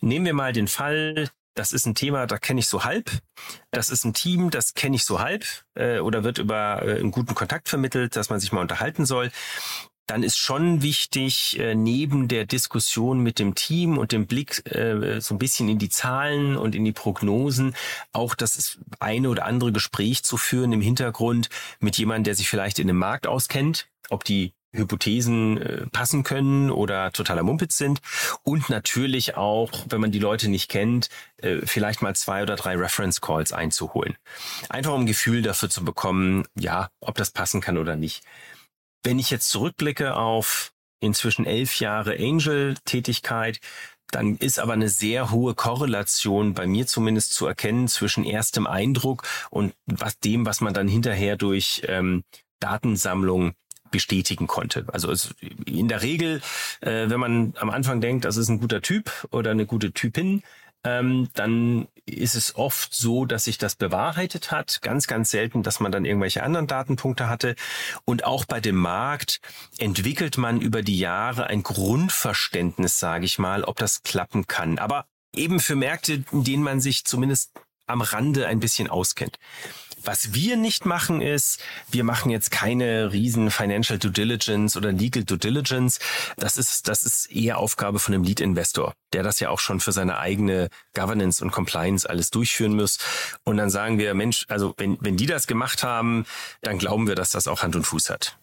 [0.00, 3.10] Nehmen wir mal den Fall, das ist ein Thema, da kenne ich so halb.
[3.72, 7.10] Das ist ein Team, das kenne ich so halb äh, oder wird über äh, einen
[7.10, 9.32] guten Kontakt vermittelt, dass man sich mal unterhalten soll
[10.08, 15.20] dann ist schon wichtig, äh, neben der Diskussion mit dem Team und dem Blick äh,
[15.20, 17.74] so ein bisschen in die Zahlen und in die Prognosen,
[18.12, 22.78] auch das eine oder andere Gespräch zu führen im Hintergrund mit jemandem, der sich vielleicht
[22.78, 28.00] in dem Markt auskennt, ob die Hypothesen äh, passen können oder totaler Mumpitz sind.
[28.42, 31.10] Und natürlich auch, wenn man die Leute nicht kennt,
[31.64, 34.16] vielleicht mal zwei oder drei Reference Calls einzuholen.
[34.68, 38.24] Einfach um ein Gefühl dafür zu bekommen, ja, ob das passen kann oder nicht.
[39.02, 43.60] Wenn ich jetzt zurückblicke auf inzwischen elf Jahre Angel-Tätigkeit,
[44.10, 49.22] dann ist aber eine sehr hohe Korrelation bei mir zumindest zu erkennen zwischen erstem Eindruck
[49.50, 52.24] und was dem, was man dann hinterher durch ähm,
[52.58, 53.52] Datensammlung
[53.90, 54.84] bestätigen konnte.
[54.92, 55.34] Also es,
[55.66, 56.40] in der Regel,
[56.80, 60.42] äh, wenn man am Anfang denkt, das ist ein guter Typ oder eine gute Typin,
[60.84, 64.80] ähm, dann ist es oft so, dass sich das bewahrheitet hat.
[64.82, 67.54] Ganz, ganz selten, dass man dann irgendwelche anderen Datenpunkte hatte.
[68.04, 69.40] Und auch bei dem Markt
[69.78, 74.78] entwickelt man über die Jahre ein Grundverständnis, sage ich mal, ob das klappen kann.
[74.78, 77.52] Aber eben für Märkte, in denen man sich zumindest
[77.86, 79.38] am Rande ein bisschen auskennt.
[80.04, 85.24] Was wir nicht machen ist, wir machen jetzt keine riesen Financial Due Diligence oder Legal
[85.24, 85.98] Due Diligence.
[86.36, 89.80] Das ist, das ist eher Aufgabe von einem Lead Investor, der das ja auch schon
[89.80, 92.98] für seine eigene Governance und Compliance alles durchführen muss.
[93.44, 96.26] Und dann sagen wir, Mensch, also wenn, wenn die das gemacht haben,
[96.62, 98.36] dann glauben wir, dass das auch Hand und Fuß hat.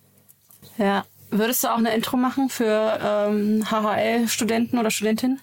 [0.77, 1.05] Ja.
[1.31, 5.41] Würdest du auch eine Intro machen für ähm, HHL-Studenten oder Studentinnen?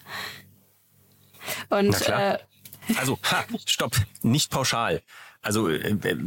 [1.69, 2.37] Und äh,
[2.97, 5.01] Also, ha, stopp, nicht pauschal.
[5.43, 6.17] Also äh, äh,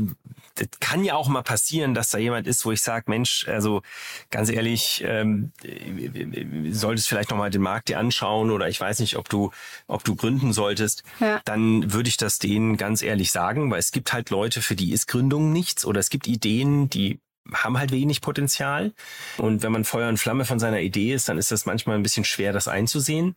[0.54, 3.82] das kann ja auch mal passieren, dass da jemand ist, wo ich sage, Mensch, also
[4.30, 9.00] ganz ehrlich, ähm, äh, solltest vielleicht noch mal den Markt dir anschauen oder ich weiß
[9.00, 9.50] nicht, ob du,
[9.86, 11.40] ob du gründen solltest, ja.
[11.44, 14.92] dann würde ich das denen ganz ehrlich sagen, weil es gibt halt Leute, für die
[14.92, 17.20] ist Gründung nichts oder es gibt Ideen, die
[17.54, 18.92] haben halt wenig Potenzial.
[19.38, 22.02] Und wenn man Feuer und Flamme von seiner Idee ist, dann ist das manchmal ein
[22.02, 23.36] bisschen schwer, das einzusehen.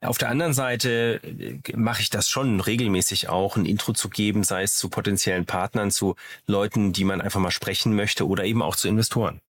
[0.00, 4.44] Auf der anderen Seite äh, mache ich das schon regelmäßig auch, ein Intro zu geben,
[4.44, 8.62] sei es zu potenziellen Partnern, zu Leuten, die man einfach mal sprechen möchte oder eben
[8.62, 9.40] auch zu Investoren.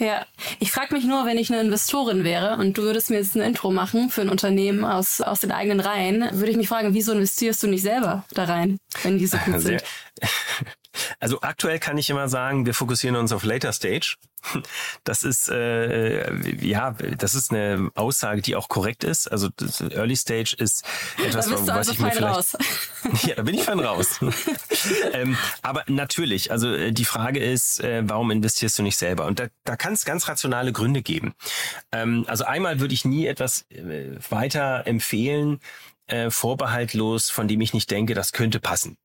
[0.00, 0.24] Ja,
[0.60, 3.42] ich frage mich nur, wenn ich eine Investorin wäre und du würdest mir jetzt ein
[3.42, 7.12] Intro machen für ein Unternehmen aus, aus den eigenen Reihen, würde ich mich fragen, wieso
[7.12, 9.84] investierst du nicht selber da rein, wenn die so gut sind?
[11.20, 14.16] Also aktuell kann ich immer sagen, wir fokussieren uns auf Later Stage.
[15.04, 16.32] Das ist äh,
[16.64, 19.30] ja, das ist eine Aussage, die auch korrekt ist.
[19.30, 19.50] Also
[19.90, 20.82] Early Stage ist
[21.18, 22.36] etwas, da bist du was also ich mir vielleicht.
[22.36, 22.56] Raus.
[23.26, 24.18] Ja, da bin ich fein raus.
[25.12, 29.26] ähm, aber natürlich, also äh, die Frage ist, äh, warum investierst du nicht selber?
[29.26, 31.34] Und da, da kann es ganz rationale Gründe geben.
[31.92, 35.60] Ähm, also einmal würde ich nie etwas äh, weiter empfehlen,
[36.06, 38.96] äh, vorbehaltlos, von dem ich nicht denke, das könnte passen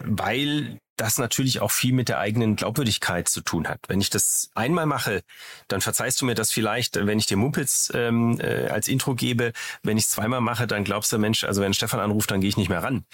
[0.00, 3.80] weil das natürlich auch viel mit der eigenen Glaubwürdigkeit zu tun hat.
[3.86, 5.22] Wenn ich das einmal mache,
[5.68, 9.52] dann verzeihst du mir das vielleicht, wenn ich dir Mumpels ähm, äh, als Intro gebe.
[9.82, 12.48] Wenn ich es zweimal mache, dann glaubst du, Mensch, also wenn Stefan anruft, dann gehe
[12.48, 13.04] ich nicht mehr ran.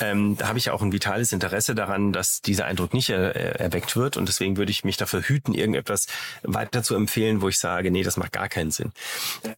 [0.00, 3.94] Ähm, da habe ich auch ein vitales Interesse daran, dass dieser Eindruck nicht er, erweckt
[3.94, 4.16] wird.
[4.16, 6.08] Und deswegen würde ich mich dafür hüten, irgendetwas
[6.42, 8.92] weiter zu empfehlen, wo ich sage, nee, das macht gar keinen Sinn.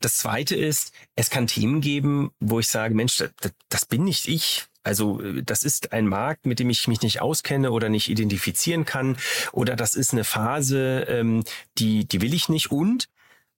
[0.01, 3.31] Das Zweite ist, es kann Themen geben, wo ich sage, Mensch, das,
[3.71, 7.21] das bin nicht ich also äh, das ist ein Markt, mit dem ich mich nicht
[7.21, 9.17] auskenne oder nicht identifizieren kann.
[9.53, 11.45] Oder das ist eine Phase, ähm,
[11.79, 12.71] die, die will ich nicht.
[12.71, 13.09] Und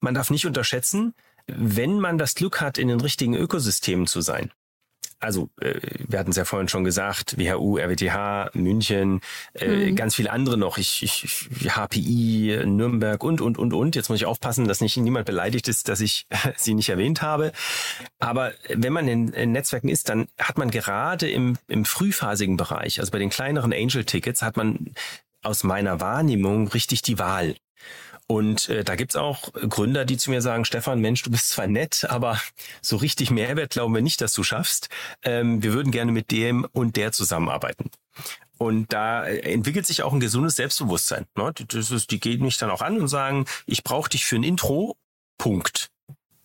[0.01, 1.15] man darf nicht unterschätzen,
[1.47, 4.53] wenn man das Glück hat, in den richtigen Ökosystemen zu sein
[5.23, 9.21] also äh, wir hatten es ja vorhin schon gesagt, WHU, RWTH, München,
[9.55, 9.97] äh, mhm.
[9.97, 13.97] ganz viele andere noch, ich, ich, HPI, Nürnberg und, und, und, und.
[13.97, 17.53] Jetzt muss ich aufpassen, dass nicht niemand beleidigt ist, dass ich sie nicht erwähnt habe.
[18.19, 23.01] Aber wenn man in, in Netzwerken ist, dann hat man gerade im, im frühphasigen Bereich,
[23.01, 24.93] also bei den kleineren Angel-Tickets, hat man
[25.43, 27.57] aus meiner Wahrnehmung richtig die Wahl.
[28.33, 31.67] Und äh, da gibt's auch Gründer, die zu mir sagen, Stefan, Mensch, du bist zwar
[31.67, 32.41] nett, aber
[32.81, 34.89] so richtig Mehrwert glauben wir nicht, dass du schaffst.
[35.23, 37.91] Ähm, wir würden gerne mit dem und der zusammenarbeiten.
[38.57, 41.27] Und da entwickelt sich auch ein gesundes Selbstbewusstsein.
[41.37, 41.53] Ne?
[41.69, 44.45] Das ist, die gehen mich dann auch an und sagen, ich brauche dich für ein
[44.45, 44.97] Intro.
[45.37, 45.91] Punkt.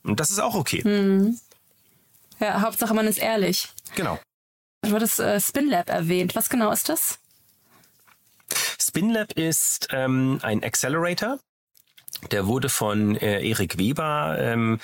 [0.03, 0.83] Und das ist auch okay.
[0.83, 1.39] Hm.
[2.41, 3.69] Ja, Hauptsache man ist ehrlich.
[3.95, 4.19] Genau.
[4.81, 6.35] Du hattest äh, SpinLab erwähnt.
[6.35, 7.19] Was genau ist das?
[8.77, 11.39] SpinLab ist ähm, ein Accelerator,
[12.31, 14.79] der wurde von äh, Erik Weber ähm,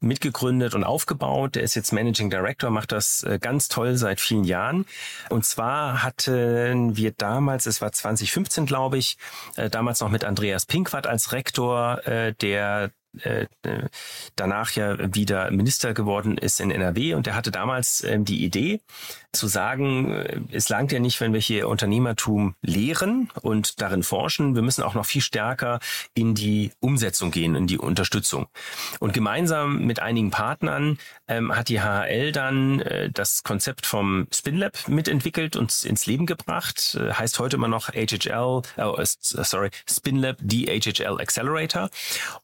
[0.00, 1.54] mitgegründet und aufgebaut.
[1.54, 4.84] Der ist jetzt Managing Director, macht das äh, ganz toll seit vielen Jahren.
[5.30, 9.16] Und zwar hatten wir damals, es war 2015, glaube ich,
[9.56, 12.90] äh, damals noch mit Andreas Pinkwart als Rektor, äh, der
[13.22, 13.46] äh,
[14.36, 18.80] danach ja wieder Minister geworden ist in NRW und der hatte damals äh, die Idee
[19.32, 24.54] zu sagen, äh, es langt ja nicht, wenn wir hier Unternehmertum lehren und darin forschen,
[24.54, 25.78] wir müssen auch noch viel stärker
[26.14, 28.46] in die Umsetzung gehen, in die Unterstützung.
[28.98, 30.98] Und gemeinsam mit einigen Partnern
[31.28, 36.98] ähm, hat die HHL dann äh, das Konzept vom SpinLab mitentwickelt und ins Leben gebracht.
[37.00, 38.62] Äh, heißt heute immer noch HHL,
[39.06, 41.90] sorry, SpinLab, die HHL Accelerator.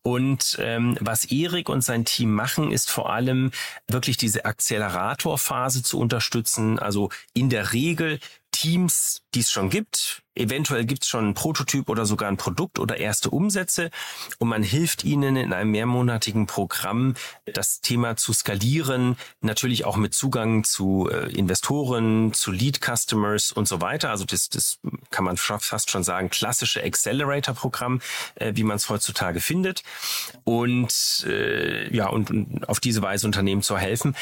[0.02, 3.50] Und ähm, was Erik und sein Team machen, ist vor allem
[3.88, 6.78] wirklich diese Acceleratorphase zu unterstützen.
[6.78, 8.18] Also in der Regel
[8.62, 10.22] Teams, die es schon gibt.
[10.36, 13.90] Eventuell gibt es schon einen Prototyp oder sogar ein Produkt oder erste Umsätze
[14.38, 20.14] und man hilft ihnen in einem mehrmonatigen Programm, das Thema zu skalieren, natürlich auch mit
[20.14, 24.10] Zugang zu äh, Investoren, zu Lead-Customers und so weiter.
[24.10, 24.78] Also das, das
[25.10, 28.00] kann man fast schon sagen, klassische Accelerator-Programm,
[28.36, 29.82] äh, wie man es heutzutage findet.
[30.44, 34.14] Und äh, ja, und, und auf diese Weise Unternehmen zu helfen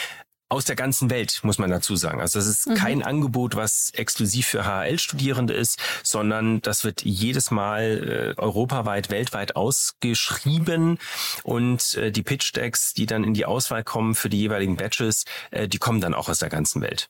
[0.51, 2.21] aus der ganzen Welt, muss man dazu sagen.
[2.21, 2.75] Also das ist mhm.
[2.75, 9.57] kein Angebot, was exklusiv für HL-Studierende ist, sondern das wird jedes Mal äh, europaweit, weltweit
[9.57, 10.99] ausgeschrieben
[11.45, 15.69] und äh, die Pitch-Decks, die dann in die Auswahl kommen für die jeweiligen Batches, äh,
[15.69, 17.09] die kommen dann auch aus der ganzen Welt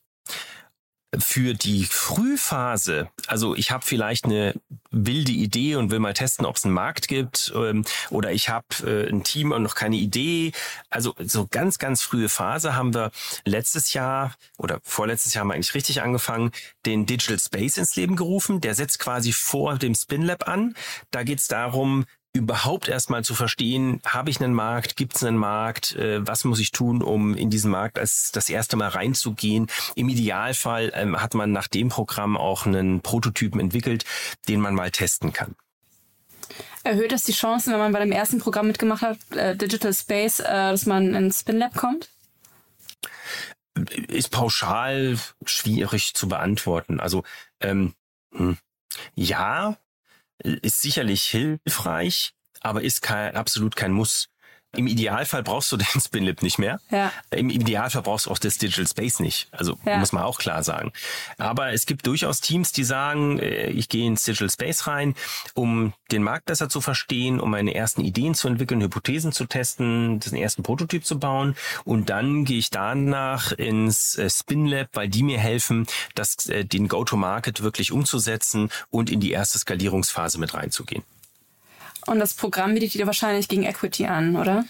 [1.19, 4.53] für die Frühphase, also ich habe vielleicht eine
[4.91, 8.65] wilde Idee und will mal testen, ob es einen Markt gibt, ähm, oder ich habe
[8.85, 10.51] äh, ein Team und noch keine Idee.
[10.89, 13.11] Also so ganz, ganz frühe Phase haben wir
[13.45, 16.51] letztes Jahr oder vorletztes Jahr haben wir eigentlich richtig angefangen,
[16.85, 18.61] den Digital Space ins Leben gerufen.
[18.61, 20.75] Der setzt quasi vor dem SpinLab an.
[21.11, 25.37] Da geht es darum, überhaupt erstmal zu verstehen, habe ich einen Markt, gibt es einen
[25.37, 29.67] Markt, äh, was muss ich tun, um in diesen Markt als das erste Mal reinzugehen.
[29.95, 34.05] Im Idealfall ähm, hat man nach dem Programm auch einen Prototypen entwickelt,
[34.47, 35.55] den man mal testen kann.
[36.83, 40.39] Erhöht das die Chancen, wenn man bei dem ersten Programm mitgemacht hat, äh, Digital Space,
[40.39, 42.09] äh, dass man ins SpinLab kommt?
[44.07, 46.99] Ist pauschal schwierig zu beantworten.
[46.99, 47.23] Also
[47.59, 47.93] ähm,
[48.33, 48.57] hm,
[49.15, 49.77] ja,
[50.43, 54.27] ist sicherlich hilfreich, aber ist kein, absolut kein Muss.
[54.73, 56.79] Im Idealfall brauchst du den SpinLib nicht mehr.
[56.89, 57.11] Ja.
[57.31, 59.49] Im Idealfall brauchst du auch das Digital Space nicht.
[59.51, 59.97] Also ja.
[59.97, 60.93] muss man auch klar sagen.
[61.37, 65.15] Aber es gibt durchaus Teams, die sagen, äh, ich gehe ins Digital Space rein,
[65.53, 70.19] um den Markt besser zu verstehen, um meine ersten Ideen zu entwickeln, Hypothesen zu testen,
[70.19, 71.55] den ersten Prototyp zu bauen.
[71.83, 76.87] Und dann gehe ich danach ins äh, SpinLab, weil die mir helfen, das, äh, den
[76.87, 81.03] Go-to-Market wirklich umzusetzen und in die erste Skalierungsphase mit reinzugehen.
[82.07, 84.65] Und das Programm bietet ihr wahrscheinlich gegen Equity an, oder?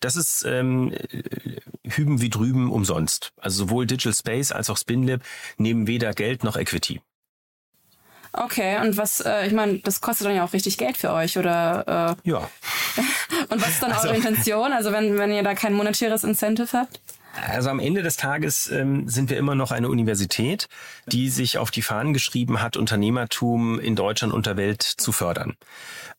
[0.00, 0.94] Das ist ähm,
[1.84, 3.32] hüben wie drüben umsonst.
[3.36, 5.20] Also sowohl Digital Space als auch SpinLab
[5.56, 7.00] nehmen weder Geld noch Equity.
[8.32, 11.38] Okay, und was, äh, ich meine, das kostet dann ja auch richtig Geld für euch,
[11.38, 12.16] oder?
[12.24, 12.38] Äh, ja.
[13.48, 14.72] und was ist dann also, eure Intention?
[14.72, 17.00] Also wenn, wenn ihr da kein monetäres Incentive habt?
[17.34, 20.68] Also am Ende des Tages ähm, sind wir immer noch eine Universität,
[21.06, 25.56] die sich auf die Fahnen geschrieben hat, Unternehmertum in Deutschland und der Welt zu fördern.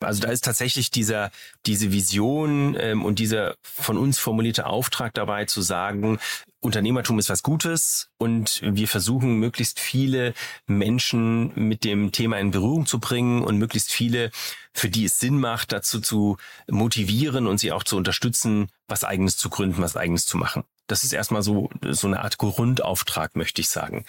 [0.02, 1.32] Also da ist tatsächlich dieser,
[1.66, 6.20] diese Vision ähm, und dieser von uns formulierte Auftrag dabei zu sagen,
[6.60, 10.34] Unternehmertum ist was Gutes und wir versuchen möglichst viele
[10.66, 14.32] Menschen mit dem Thema in Berührung zu bringen und möglichst viele,
[14.74, 19.38] für die es Sinn macht, dazu zu motivieren und sie auch zu unterstützen, was eigenes
[19.38, 20.64] zu gründen, was eigenes zu machen.
[20.88, 24.06] Das ist erstmal so, so eine Art Grundauftrag, möchte ich sagen.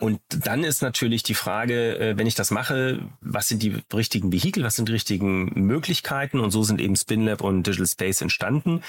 [0.00, 4.32] Und dann ist natürlich die Frage, äh, wenn ich das mache, was sind die richtigen
[4.32, 6.40] Vehikel, was sind die richtigen Möglichkeiten?
[6.40, 8.82] Und so sind eben SpinLab und Digital Space entstanden.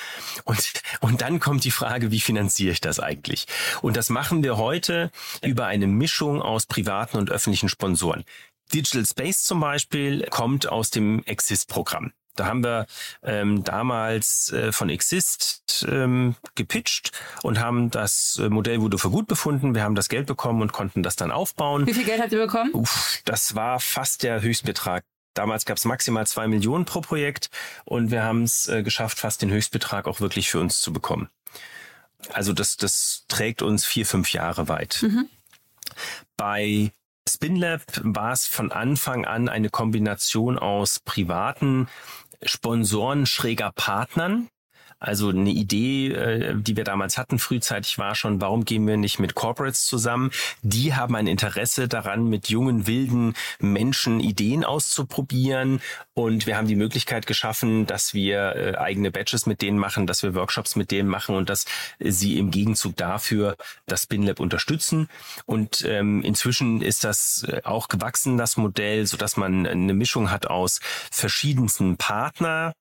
[0.45, 3.47] Und, und dann kommt die Frage, wie finanziere ich das eigentlich?
[3.81, 5.11] Und das machen wir heute
[5.43, 8.23] über eine Mischung aus privaten und öffentlichen Sponsoren.
[8.73, 12.11] Digital Space zum Beispiel kommt aus dem Exist-Programm.
[12.37, 12.87] Da haben wir
[13.23, 17.11] ähm, damals äh, von Exist ähm, gepitcht
[17.43, 19.75] und haben das äh, Modell wurde für gut befunden.
[19.75, 21.85] Wir haben das Geld bekommen und konnten das dann aufbauen.
[21.87, 22.71] Wie viel Geld habt ihr bekommen?
[22.73, 25.03] Uff, das war fast der Höchstbetrag.
[25.33, 27.49] Damals gab es maximal zwei Millionen pro Projekt
[27.85, 31.29] und wir haben es äh, geschafft, fast den Höchstbetrag auch wirklich für uns zu bekommen.
[32.33, 35.03] Also das, das trägt uns vier, fünf Jahre weit.
[35.03, 35.29] Mhm.
[36.35, 36.91] Bei
[37.27, 41.87] SpinLab war es von Anfang an eine Kombination aus privaten
[42.43, 44.49] Sponsoren schräger Partnern.
[44.99, 49.19] Also eine Idee, äh, die wir damals hatten, frühzeitig war schon, warum gehen wir nicht
[49.19, 50.31] mit Corporates zusammen?
[50.63, 55.81] Die haben ein Interesse daran, mit jungen, wilden Menschen Ideen auszuprobieren.
[56.15, 60.23] Und wir haben die Möglichkeit geschaffen, dass wir äh, eigene Batches mit denen machen, dass
[60.23, 61.65] wir Workshops mit denen machen und dass
[61.99, 63.55] sie im Gegenzug dafür
[63.85, 65.09] das SpinLab unterstützen.
[65.45, 70.31] Und ähm, inzwischen ist das äh, auch gewachsen, das Modell, so dass man eine Mischung
[70.31, 70.79] hat aus
[71.11, 72.73] verschiedensten Partner,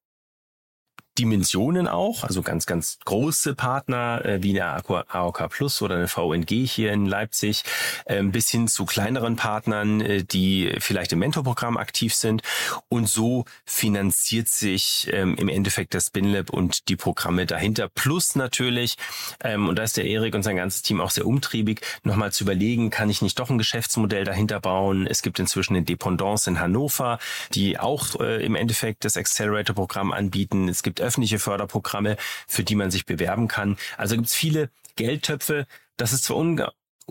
[1.19, 6.67] Dimensionen auch, also ganz, ganz große Partner äh, wie eine AOK Plus oder eine VNG
[6.67, 7.63] hier in Leipzig,
[8.05, 12.43] äh, bis hin zu kleineren Partnern, äh, die vielleicht im Mentorprogramm aktiv sind.
[12.89, 17.89] Und so finanziert sich ähm, im Endeffekt das SpinLab und die Programme dahinter.
[17.89, 18.97] Plus natürlich,
[19.43, 22.45] ähm, und da ist der Erik und sein ganzes Team auch sehr umtriebig, nochmal zu
[22.45, 25.07] überlegen, kann ich nicht doch ein Geschäftsmodell dahinter bauen?
[25.07, 27.19] Es gibt inzwischen eine Dependance in Hannover,
[27.53, 30.69] die auch äh, im Endeffekt das Accelerator-Programm anbieten.
[30.69, 32.17] Es gibt öffentliche Förderprogramme,
[32.47, 33.77] für die man sich bewerben kann.
[33.97, 35.67] Also gibt es viele Geldtöpfe.
[35.97, 36.63] Das ist zwar un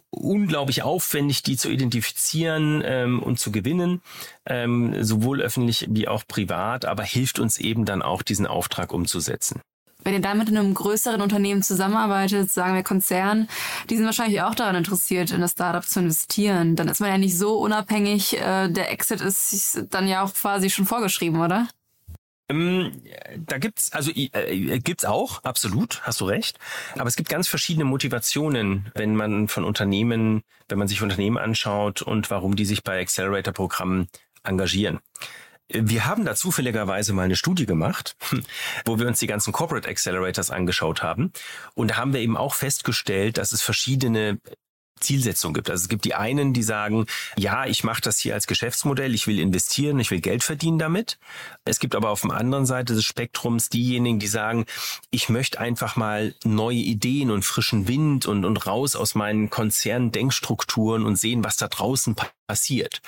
[0.10, 4.02] unglaublich aufwendig, die zu identifizieren ähm, und zu gewinnen,
[4.46, 9.62] ähm, sowohl öffentlich wie auch privat, aber hilft uns eben dann auch, diesen Auftrag umzusetzen.
[10.04, 13.48] Wenn ihr damit in einem größeren Unternehmen zusammenarbeitet, sagen wir Konzern,
[13.90, 16.76] die sind wahrscheinlich auch daran interessiert, in das Startup zu investieren.
[16.76, 18.40] Dann ist man ja nicht so unabhängig.
[18.40, 21.68] Äh, der Exit ist dann ja auch quasi schon vorgeschrieben, oder?
[22.48, 23.02] Ähm,
[23.38, 26.60] da gibt's also äh, gibt's auch absolut, hast du recht.
[26.94, 32.02] Aber es gibt ganz verschiedene Motivationen, wenn man von Unternehmen, wenn man sich Unternehmen anschaut
[32.02, 34.08] und warum die sich bei Accelerator-Programmen
[34.44, 35.00] engagieren.
[35.68, 38.16] Wir haben da zufälligerweise mal eine Studie gemacht,
[38.86, 41.32] wo wir uns die ganzen Corporate Accelerators angeschaut haben.
[41.74, 44.38] Und da haben wir eben auch festgestellt, dass es verschiedene
[45.00, 45.70] Zielsetzung gibt.
[45.70, 47.06] Also es gibt die einen, die sagen,
[47.38, 51.18] ja, ich mache das hier als Geschäftsmodell, ich will investieren, ich will Geld verdienen damit.
[51.66, 54.66] Es gibt aber auf der anderen Seite des Spektrums diejenigen, die sagen,
[55.12, 61.06] ich möchte einfach mal neue Ideen und frischen Wind und, und raus aus meinen Konzerndenkstrukturen
[61.06, 62.16] und sehen, was da draußen
[62.48, 63.02] passiert.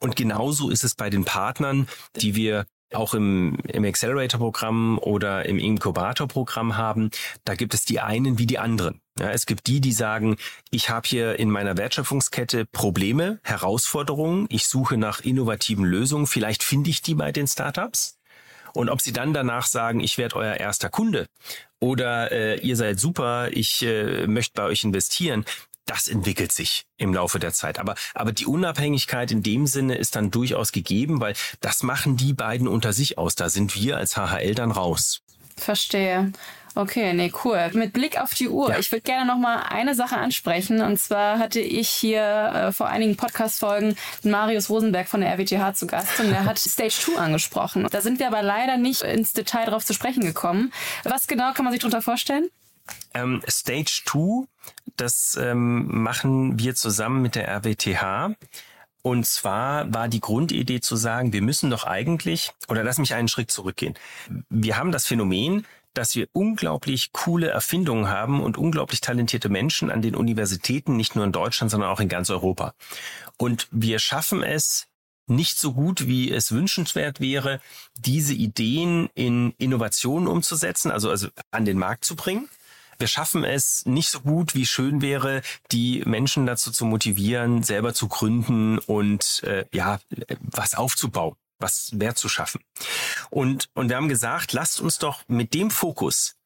[0.00, 5.58] Und genauso ist es bei den Partnern, die wir auch im, im Accelerator-Programm oder im
[5.58, 7.10] Inkubator-Programm haben,
[7.44, 9.00] da gibt es die einen wie die anderen.
[9.18, 10.36] Ja, es gibt die, die sagen,
[10.70, 16.90] ich habe hier in meiner Wertschöpfungskette Probleme, Herausforderungen, ich suche nach innovativen Lösungen, vielleicht finde
[16.90, 18.18] ich die bei den Startups.
[18.74, 21.28] Und ob sie dann danach sagen, ich werde euer erster Kunde
[21.80, 25.46] oder äh, ihr seid super, ich äh, möchte bei euch investieren,
[25.86, 27.78] das entwickelt sich im Laufe der Zeit.
[27.78, 32.34] Aber, aber die Unabhängigkeit in dem Sinne ist dann durchaus gegeben, weil das machen die
[32.34, 33.34] beiden unter sich aus.
[33.34, 35.22] Da sind wir als HHL dann raus.
[35.56, 36.32] Verstehe.
[36.76, 37.70] Okay, nee, cool.
[37.72, 38.78] Mit Blick auf die Uhr, ja.
[38.78, 40.82] ich würde gerne noch mal eine Sache ansprechen.
[40.82, 45.86] Und zwar hatte ich hier äh, vor einigen Podcast-Folgen Marius Rosenberg von der RWTH zu
[45.86, 47.88] Gast und der hat Stage 2 angesprochen.
[47.90, 50.70] Da sind wir aber leider nicht ins Detail drauf zu sprechen gekommen.
[51.02, 52.50] Was genau kann man sich darunter vorstellen?
[53.14, 54.46] Ähm, Stage 2,
[54.98, 58.34] das ähm, machen wir zusammen mit der RWTH.
[59.00, 63.28] Und zwar war die Grundidee zu sagen, wir müssen doch eigentlich, oder lass mich einen
[63.28, 63.94] Schritt zurückgehen.
[64.50, 65.64] Wir haben das Phänomen,
[65.96, 71.24] dass wir unglaublich coole Erfindungen haben und unglaublich talentierte Menschen an den Universitäten, nicht nur
[71.24, 72.74] in Deutschland, sondern auch in ganz Europa.
[73.38, 74.86] Und wir schaffen es,
[75.28, 77.60] nicht so gut, wie es wünschenswert wäre,
[77.98, 82.48] diese Ideen in Innovationen umzusetzen, also, also an den Markt zu bringen.
[82.98, 85.42] Wir schaffen es nicht so gut, wie schön wäre,
[85.72, 89.98] die Menschen dazu zu motivieren, selber zu gründen und äh, ja,
[90.40, 92.60] was aufzubauen was Wert zu schaffen.
[93.30, 96.36] Und, und wir haben gesagt, lasst uns doch mit dem Fokus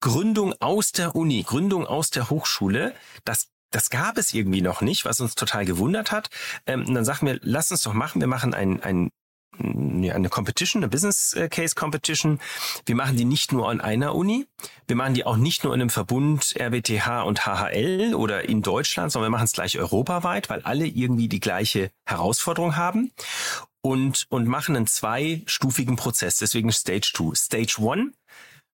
[0.00, 5.06] Gründung aus der Uni, Gründung aus der Hochschule, das das gab es irgendwie noch nicht,
[5.06, 6.28] was uns total gewundert hat.
[6.66, 9.10] Ähm, und dann sagten wir, lass uns doch machen, wir machen ein, ein
[9.58, 12.40] eine Competition, eine Business äh, Case Competition.
[12.86, 14.46] Wir machen die nicht nur an einer Uni,
[14.86, 19.12] wir machen die auch nicht nur in einem Verbund RWTH und HHL oder in Deutschland,
[19.12, 23.12] sondern wir machen es gleich europaweit, weil alle irgendwie die gleiche Herausforderung haben
[23.82, 27.34] und, und machen einen zweistufigen Prozess, deswegen Stage 2.
[27.34, 28.14] Stage 1,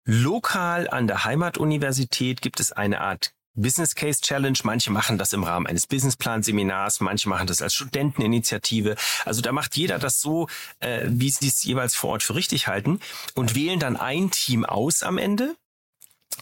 [0.05, 4.59] lokal an der Heimatuniversität gibt es eine Art Business Case Challenge.
[4.63, 8.97] Manche machen das im Rahmen eines Businessplan-Seminars, manche machen das als Studenteninitiative.
[9.25, 10.49] Also da macht jeder das so,
[10.81, 13.01] äh, wie sie es jeweils vor Ort für richtig halten
[13.35, 15.57] und wählen dann ein Team aus am Ende,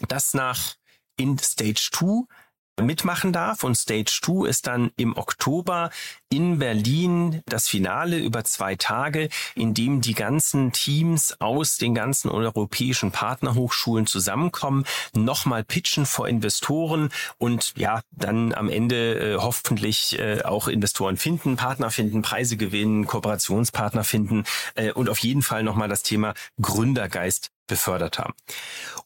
[0.07, 0.75] das nach
[1.17, 2.25] in Stage 2
[2.81, 3.63] mitmachen darf.
[3.63, 5.89] Und Stage 2 ist dann im Oktober
[6.29, 12.29] in Berlin das Finale über zwei Tage, in dem die ganzen Teams aus den ganzen
[12.29, 20.41] europäischen Partnerhochschulen zusammenkommen, nochmal pitchen vor Investoren und ja, dann am Ende äh, hoffentlich äh,
[20.43, 24.43] auch Investoren finden, Partner finden, Preise gewinnen, Kooperationspartner finden
[24.75, 28.33] äh, und auf jeden Fall nochmal das Thema Gründergeist befördert haben.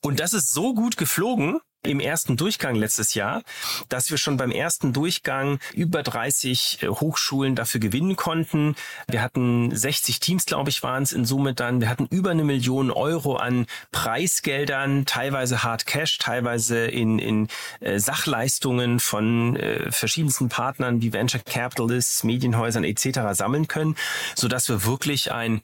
[0.01, 3.43] Und das ist so gut geflogen, im ersten Durchgang letztes Jahr,
[3.89, 8.75] dass wir schon beim ersten Durchgang über 30 äh, Hochschulen dafür gewinnen konnten.
[9.07, 11.82] Wir hatten 60 Teams, glaube ich, waren es in Summe dann.
[11.82, 17.47] Wir hatten über eine Million Euro an Preisgeldern, teilweise Hard Cash, teilweise in, in
[17.79, 23.19] äh, Sachleistungen von äh, verschiedensten Partnern wie Venture Capitalists, Medienhäusern etc.
[23.32, 23.95] sammeln können,
[24.36, 25.61] so dass wir wirklich ein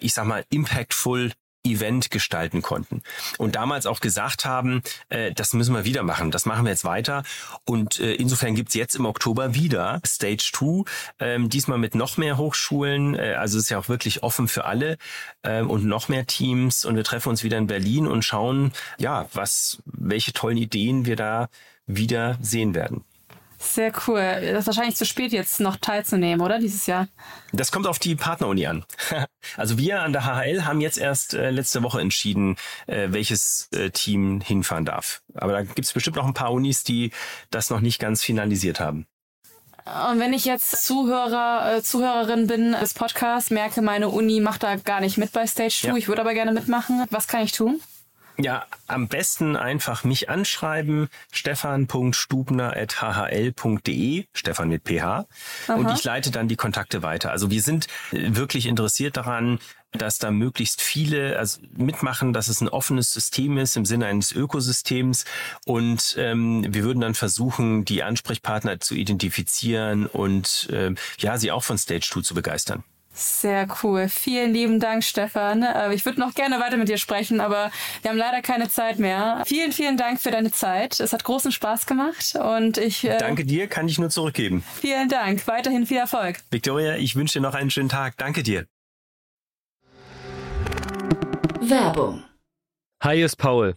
[0.00, 1.32] ich sag mal, impactful
[1.64, 3.02] Event gestalten konnten.
[3.38, 6.84] Und damals auch gesagt haben, äh, das müssen wir wieder machen, das machen wir jetzt
[6.84, 7.22] weiter.
[7.64, 10.90] Und äh, insofern gibt's jetzt im Oktober wieder Stage 2,
[11.20, 14.98] ähm, diesmal mit noch mehr Hochschulen, äh, also ist ja auch wirklich offen für alle
[15.44, 16.84] ähm, und noch mehr Teams.
[16.84, 21.16] Und wir treffen uns wieder in Berlin und schauen, ja, was, welche tollen Ideen wir
[21.16, 21.48] da
[21.86, 23.04] wieder sehen werden.
[23.62, 24.20] Sehr cool.
[24.20, 26.58] Das ist wahrscheinlich zu spät, jetzt noch teilzunehmen, oder?
[26.58, 27.06] Dieses Jahr.
[27.52, 28.84] Das kommt auf die Partneruni an.
[29.56, 32.56] Also wir an der HHL haben jetzt erst äh, letzte Woche entschieden,
[32.86, 35.20] äh, welches äh, Team hinfahren darf.
[35.34, 37.10] Aber da gibt es bestimmt noch ein paar Unis, die
[37.50, 39.06] das noch nicht ganz finalisiert haben.
[39.84, 44.76] Und wenn ich jetzt Zuhörer, äh, Zuhörerin bin des Podcasts, merke, meine Uni macht da
[44.76, 45.96] gar nicht mit bei Stage 2, ja.
[45.96, 47.80] ich würde aber gerne mitmachen, was kann ich tun?
[48.38, 55.26] Ja, am besten einfach mich anschreiben, stefan.stubner.hhl.de, Stefan mit PH.
[55.68, 55.74] Aha.
[55.74, 57.30] Und ich leite dann die Kontakte weiter.
[57.30, 59.58] Also wir sind äh, wirklich interessiert daran,
[59.92, 64.32] dass da möglichst viele also mitmachen, dass es ein offenes System ist im Sinne eines
[64.32, 65.26] Ökosystems.
[65.66, 71.64] Und ähm, wir würden dann versuchen, die Ansprechpartner zu identifizieren und äh, ja, sie auch
[71.64, 72.82] von Stage 2 zu begeistern.
[73.14, 74.08] Sehr cool.
[74.08, 75.62] Vielen lieben Dank, Stefan.
[75.62, 78.98] Äh, ich würde noch gerne weiter mit dir sprechen, aber wir haben leider keine Zeit
[78.98, 79.42] mehr.
[79.46, 80.98] Vielen, vielen Dank für deine Zeit.
[80.98, 83.04] Es hat großen Spaß gemacht und ich.
[83.04, 84.64] Äh, Danke dir, kann ich nur zurückgeben.
[84.80, 85.46] Vielen Dank.
[85.46, 86.38] Weiterhin viel Erfolg.
[86.50, 88.16] Victoria, ich wünsche dir noch einen schönen Tag.
[88.16, 88.66] Danke dir.
[91.60, 92.24] Werbung.
[93.02, 93.76] Hi, ist Paul.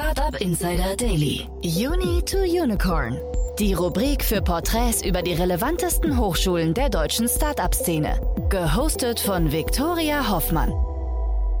[0.00, 1.46] Startup Insider Daily.
[1.62, 3.18] Uni to Unicorn.
[3.58, 8.18] Die Rubrik für Porträts über die relevantesten Hochschulen der deutschen Startup-Szene.
[8.48, 10.72] Gehostet von Viktoria Hoffmann.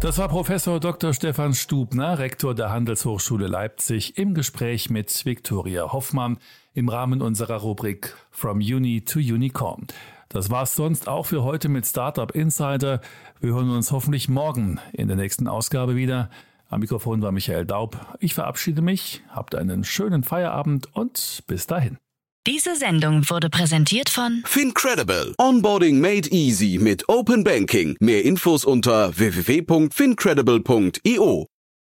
[0.00, 1.12] Das war Professor Dr.
[1.12, 6.38] Stefan Stubner, Rektor der Handelshochschule Leipzig, im Gespräch mit Viktoria Hoffmann
[6.72, 9.86] im Rahmen unserer Rubrik From Uni to Unicorn.
[10.30, 13.02] Das war's sonst auch für heute mit Startup Insider.
[13.40, 16.30] Wir hören uns hoffentlich morgen in der nächsten Ausgabe wieder.
[16.70, 17.98] Am Mikrofon war Michael Daub.
[18.20, 21.98] Ich verabschiede mich, habt einen schönen Feierabend und bis dahin.
[22.46, 25.34] Diese Sendung wurde präsentiert von Fincredible.
[25.36, 27.96] Onboarding made easy mit Open Banking.
[28.00, 31.46] Mehr Infos unter www.fincredible.io.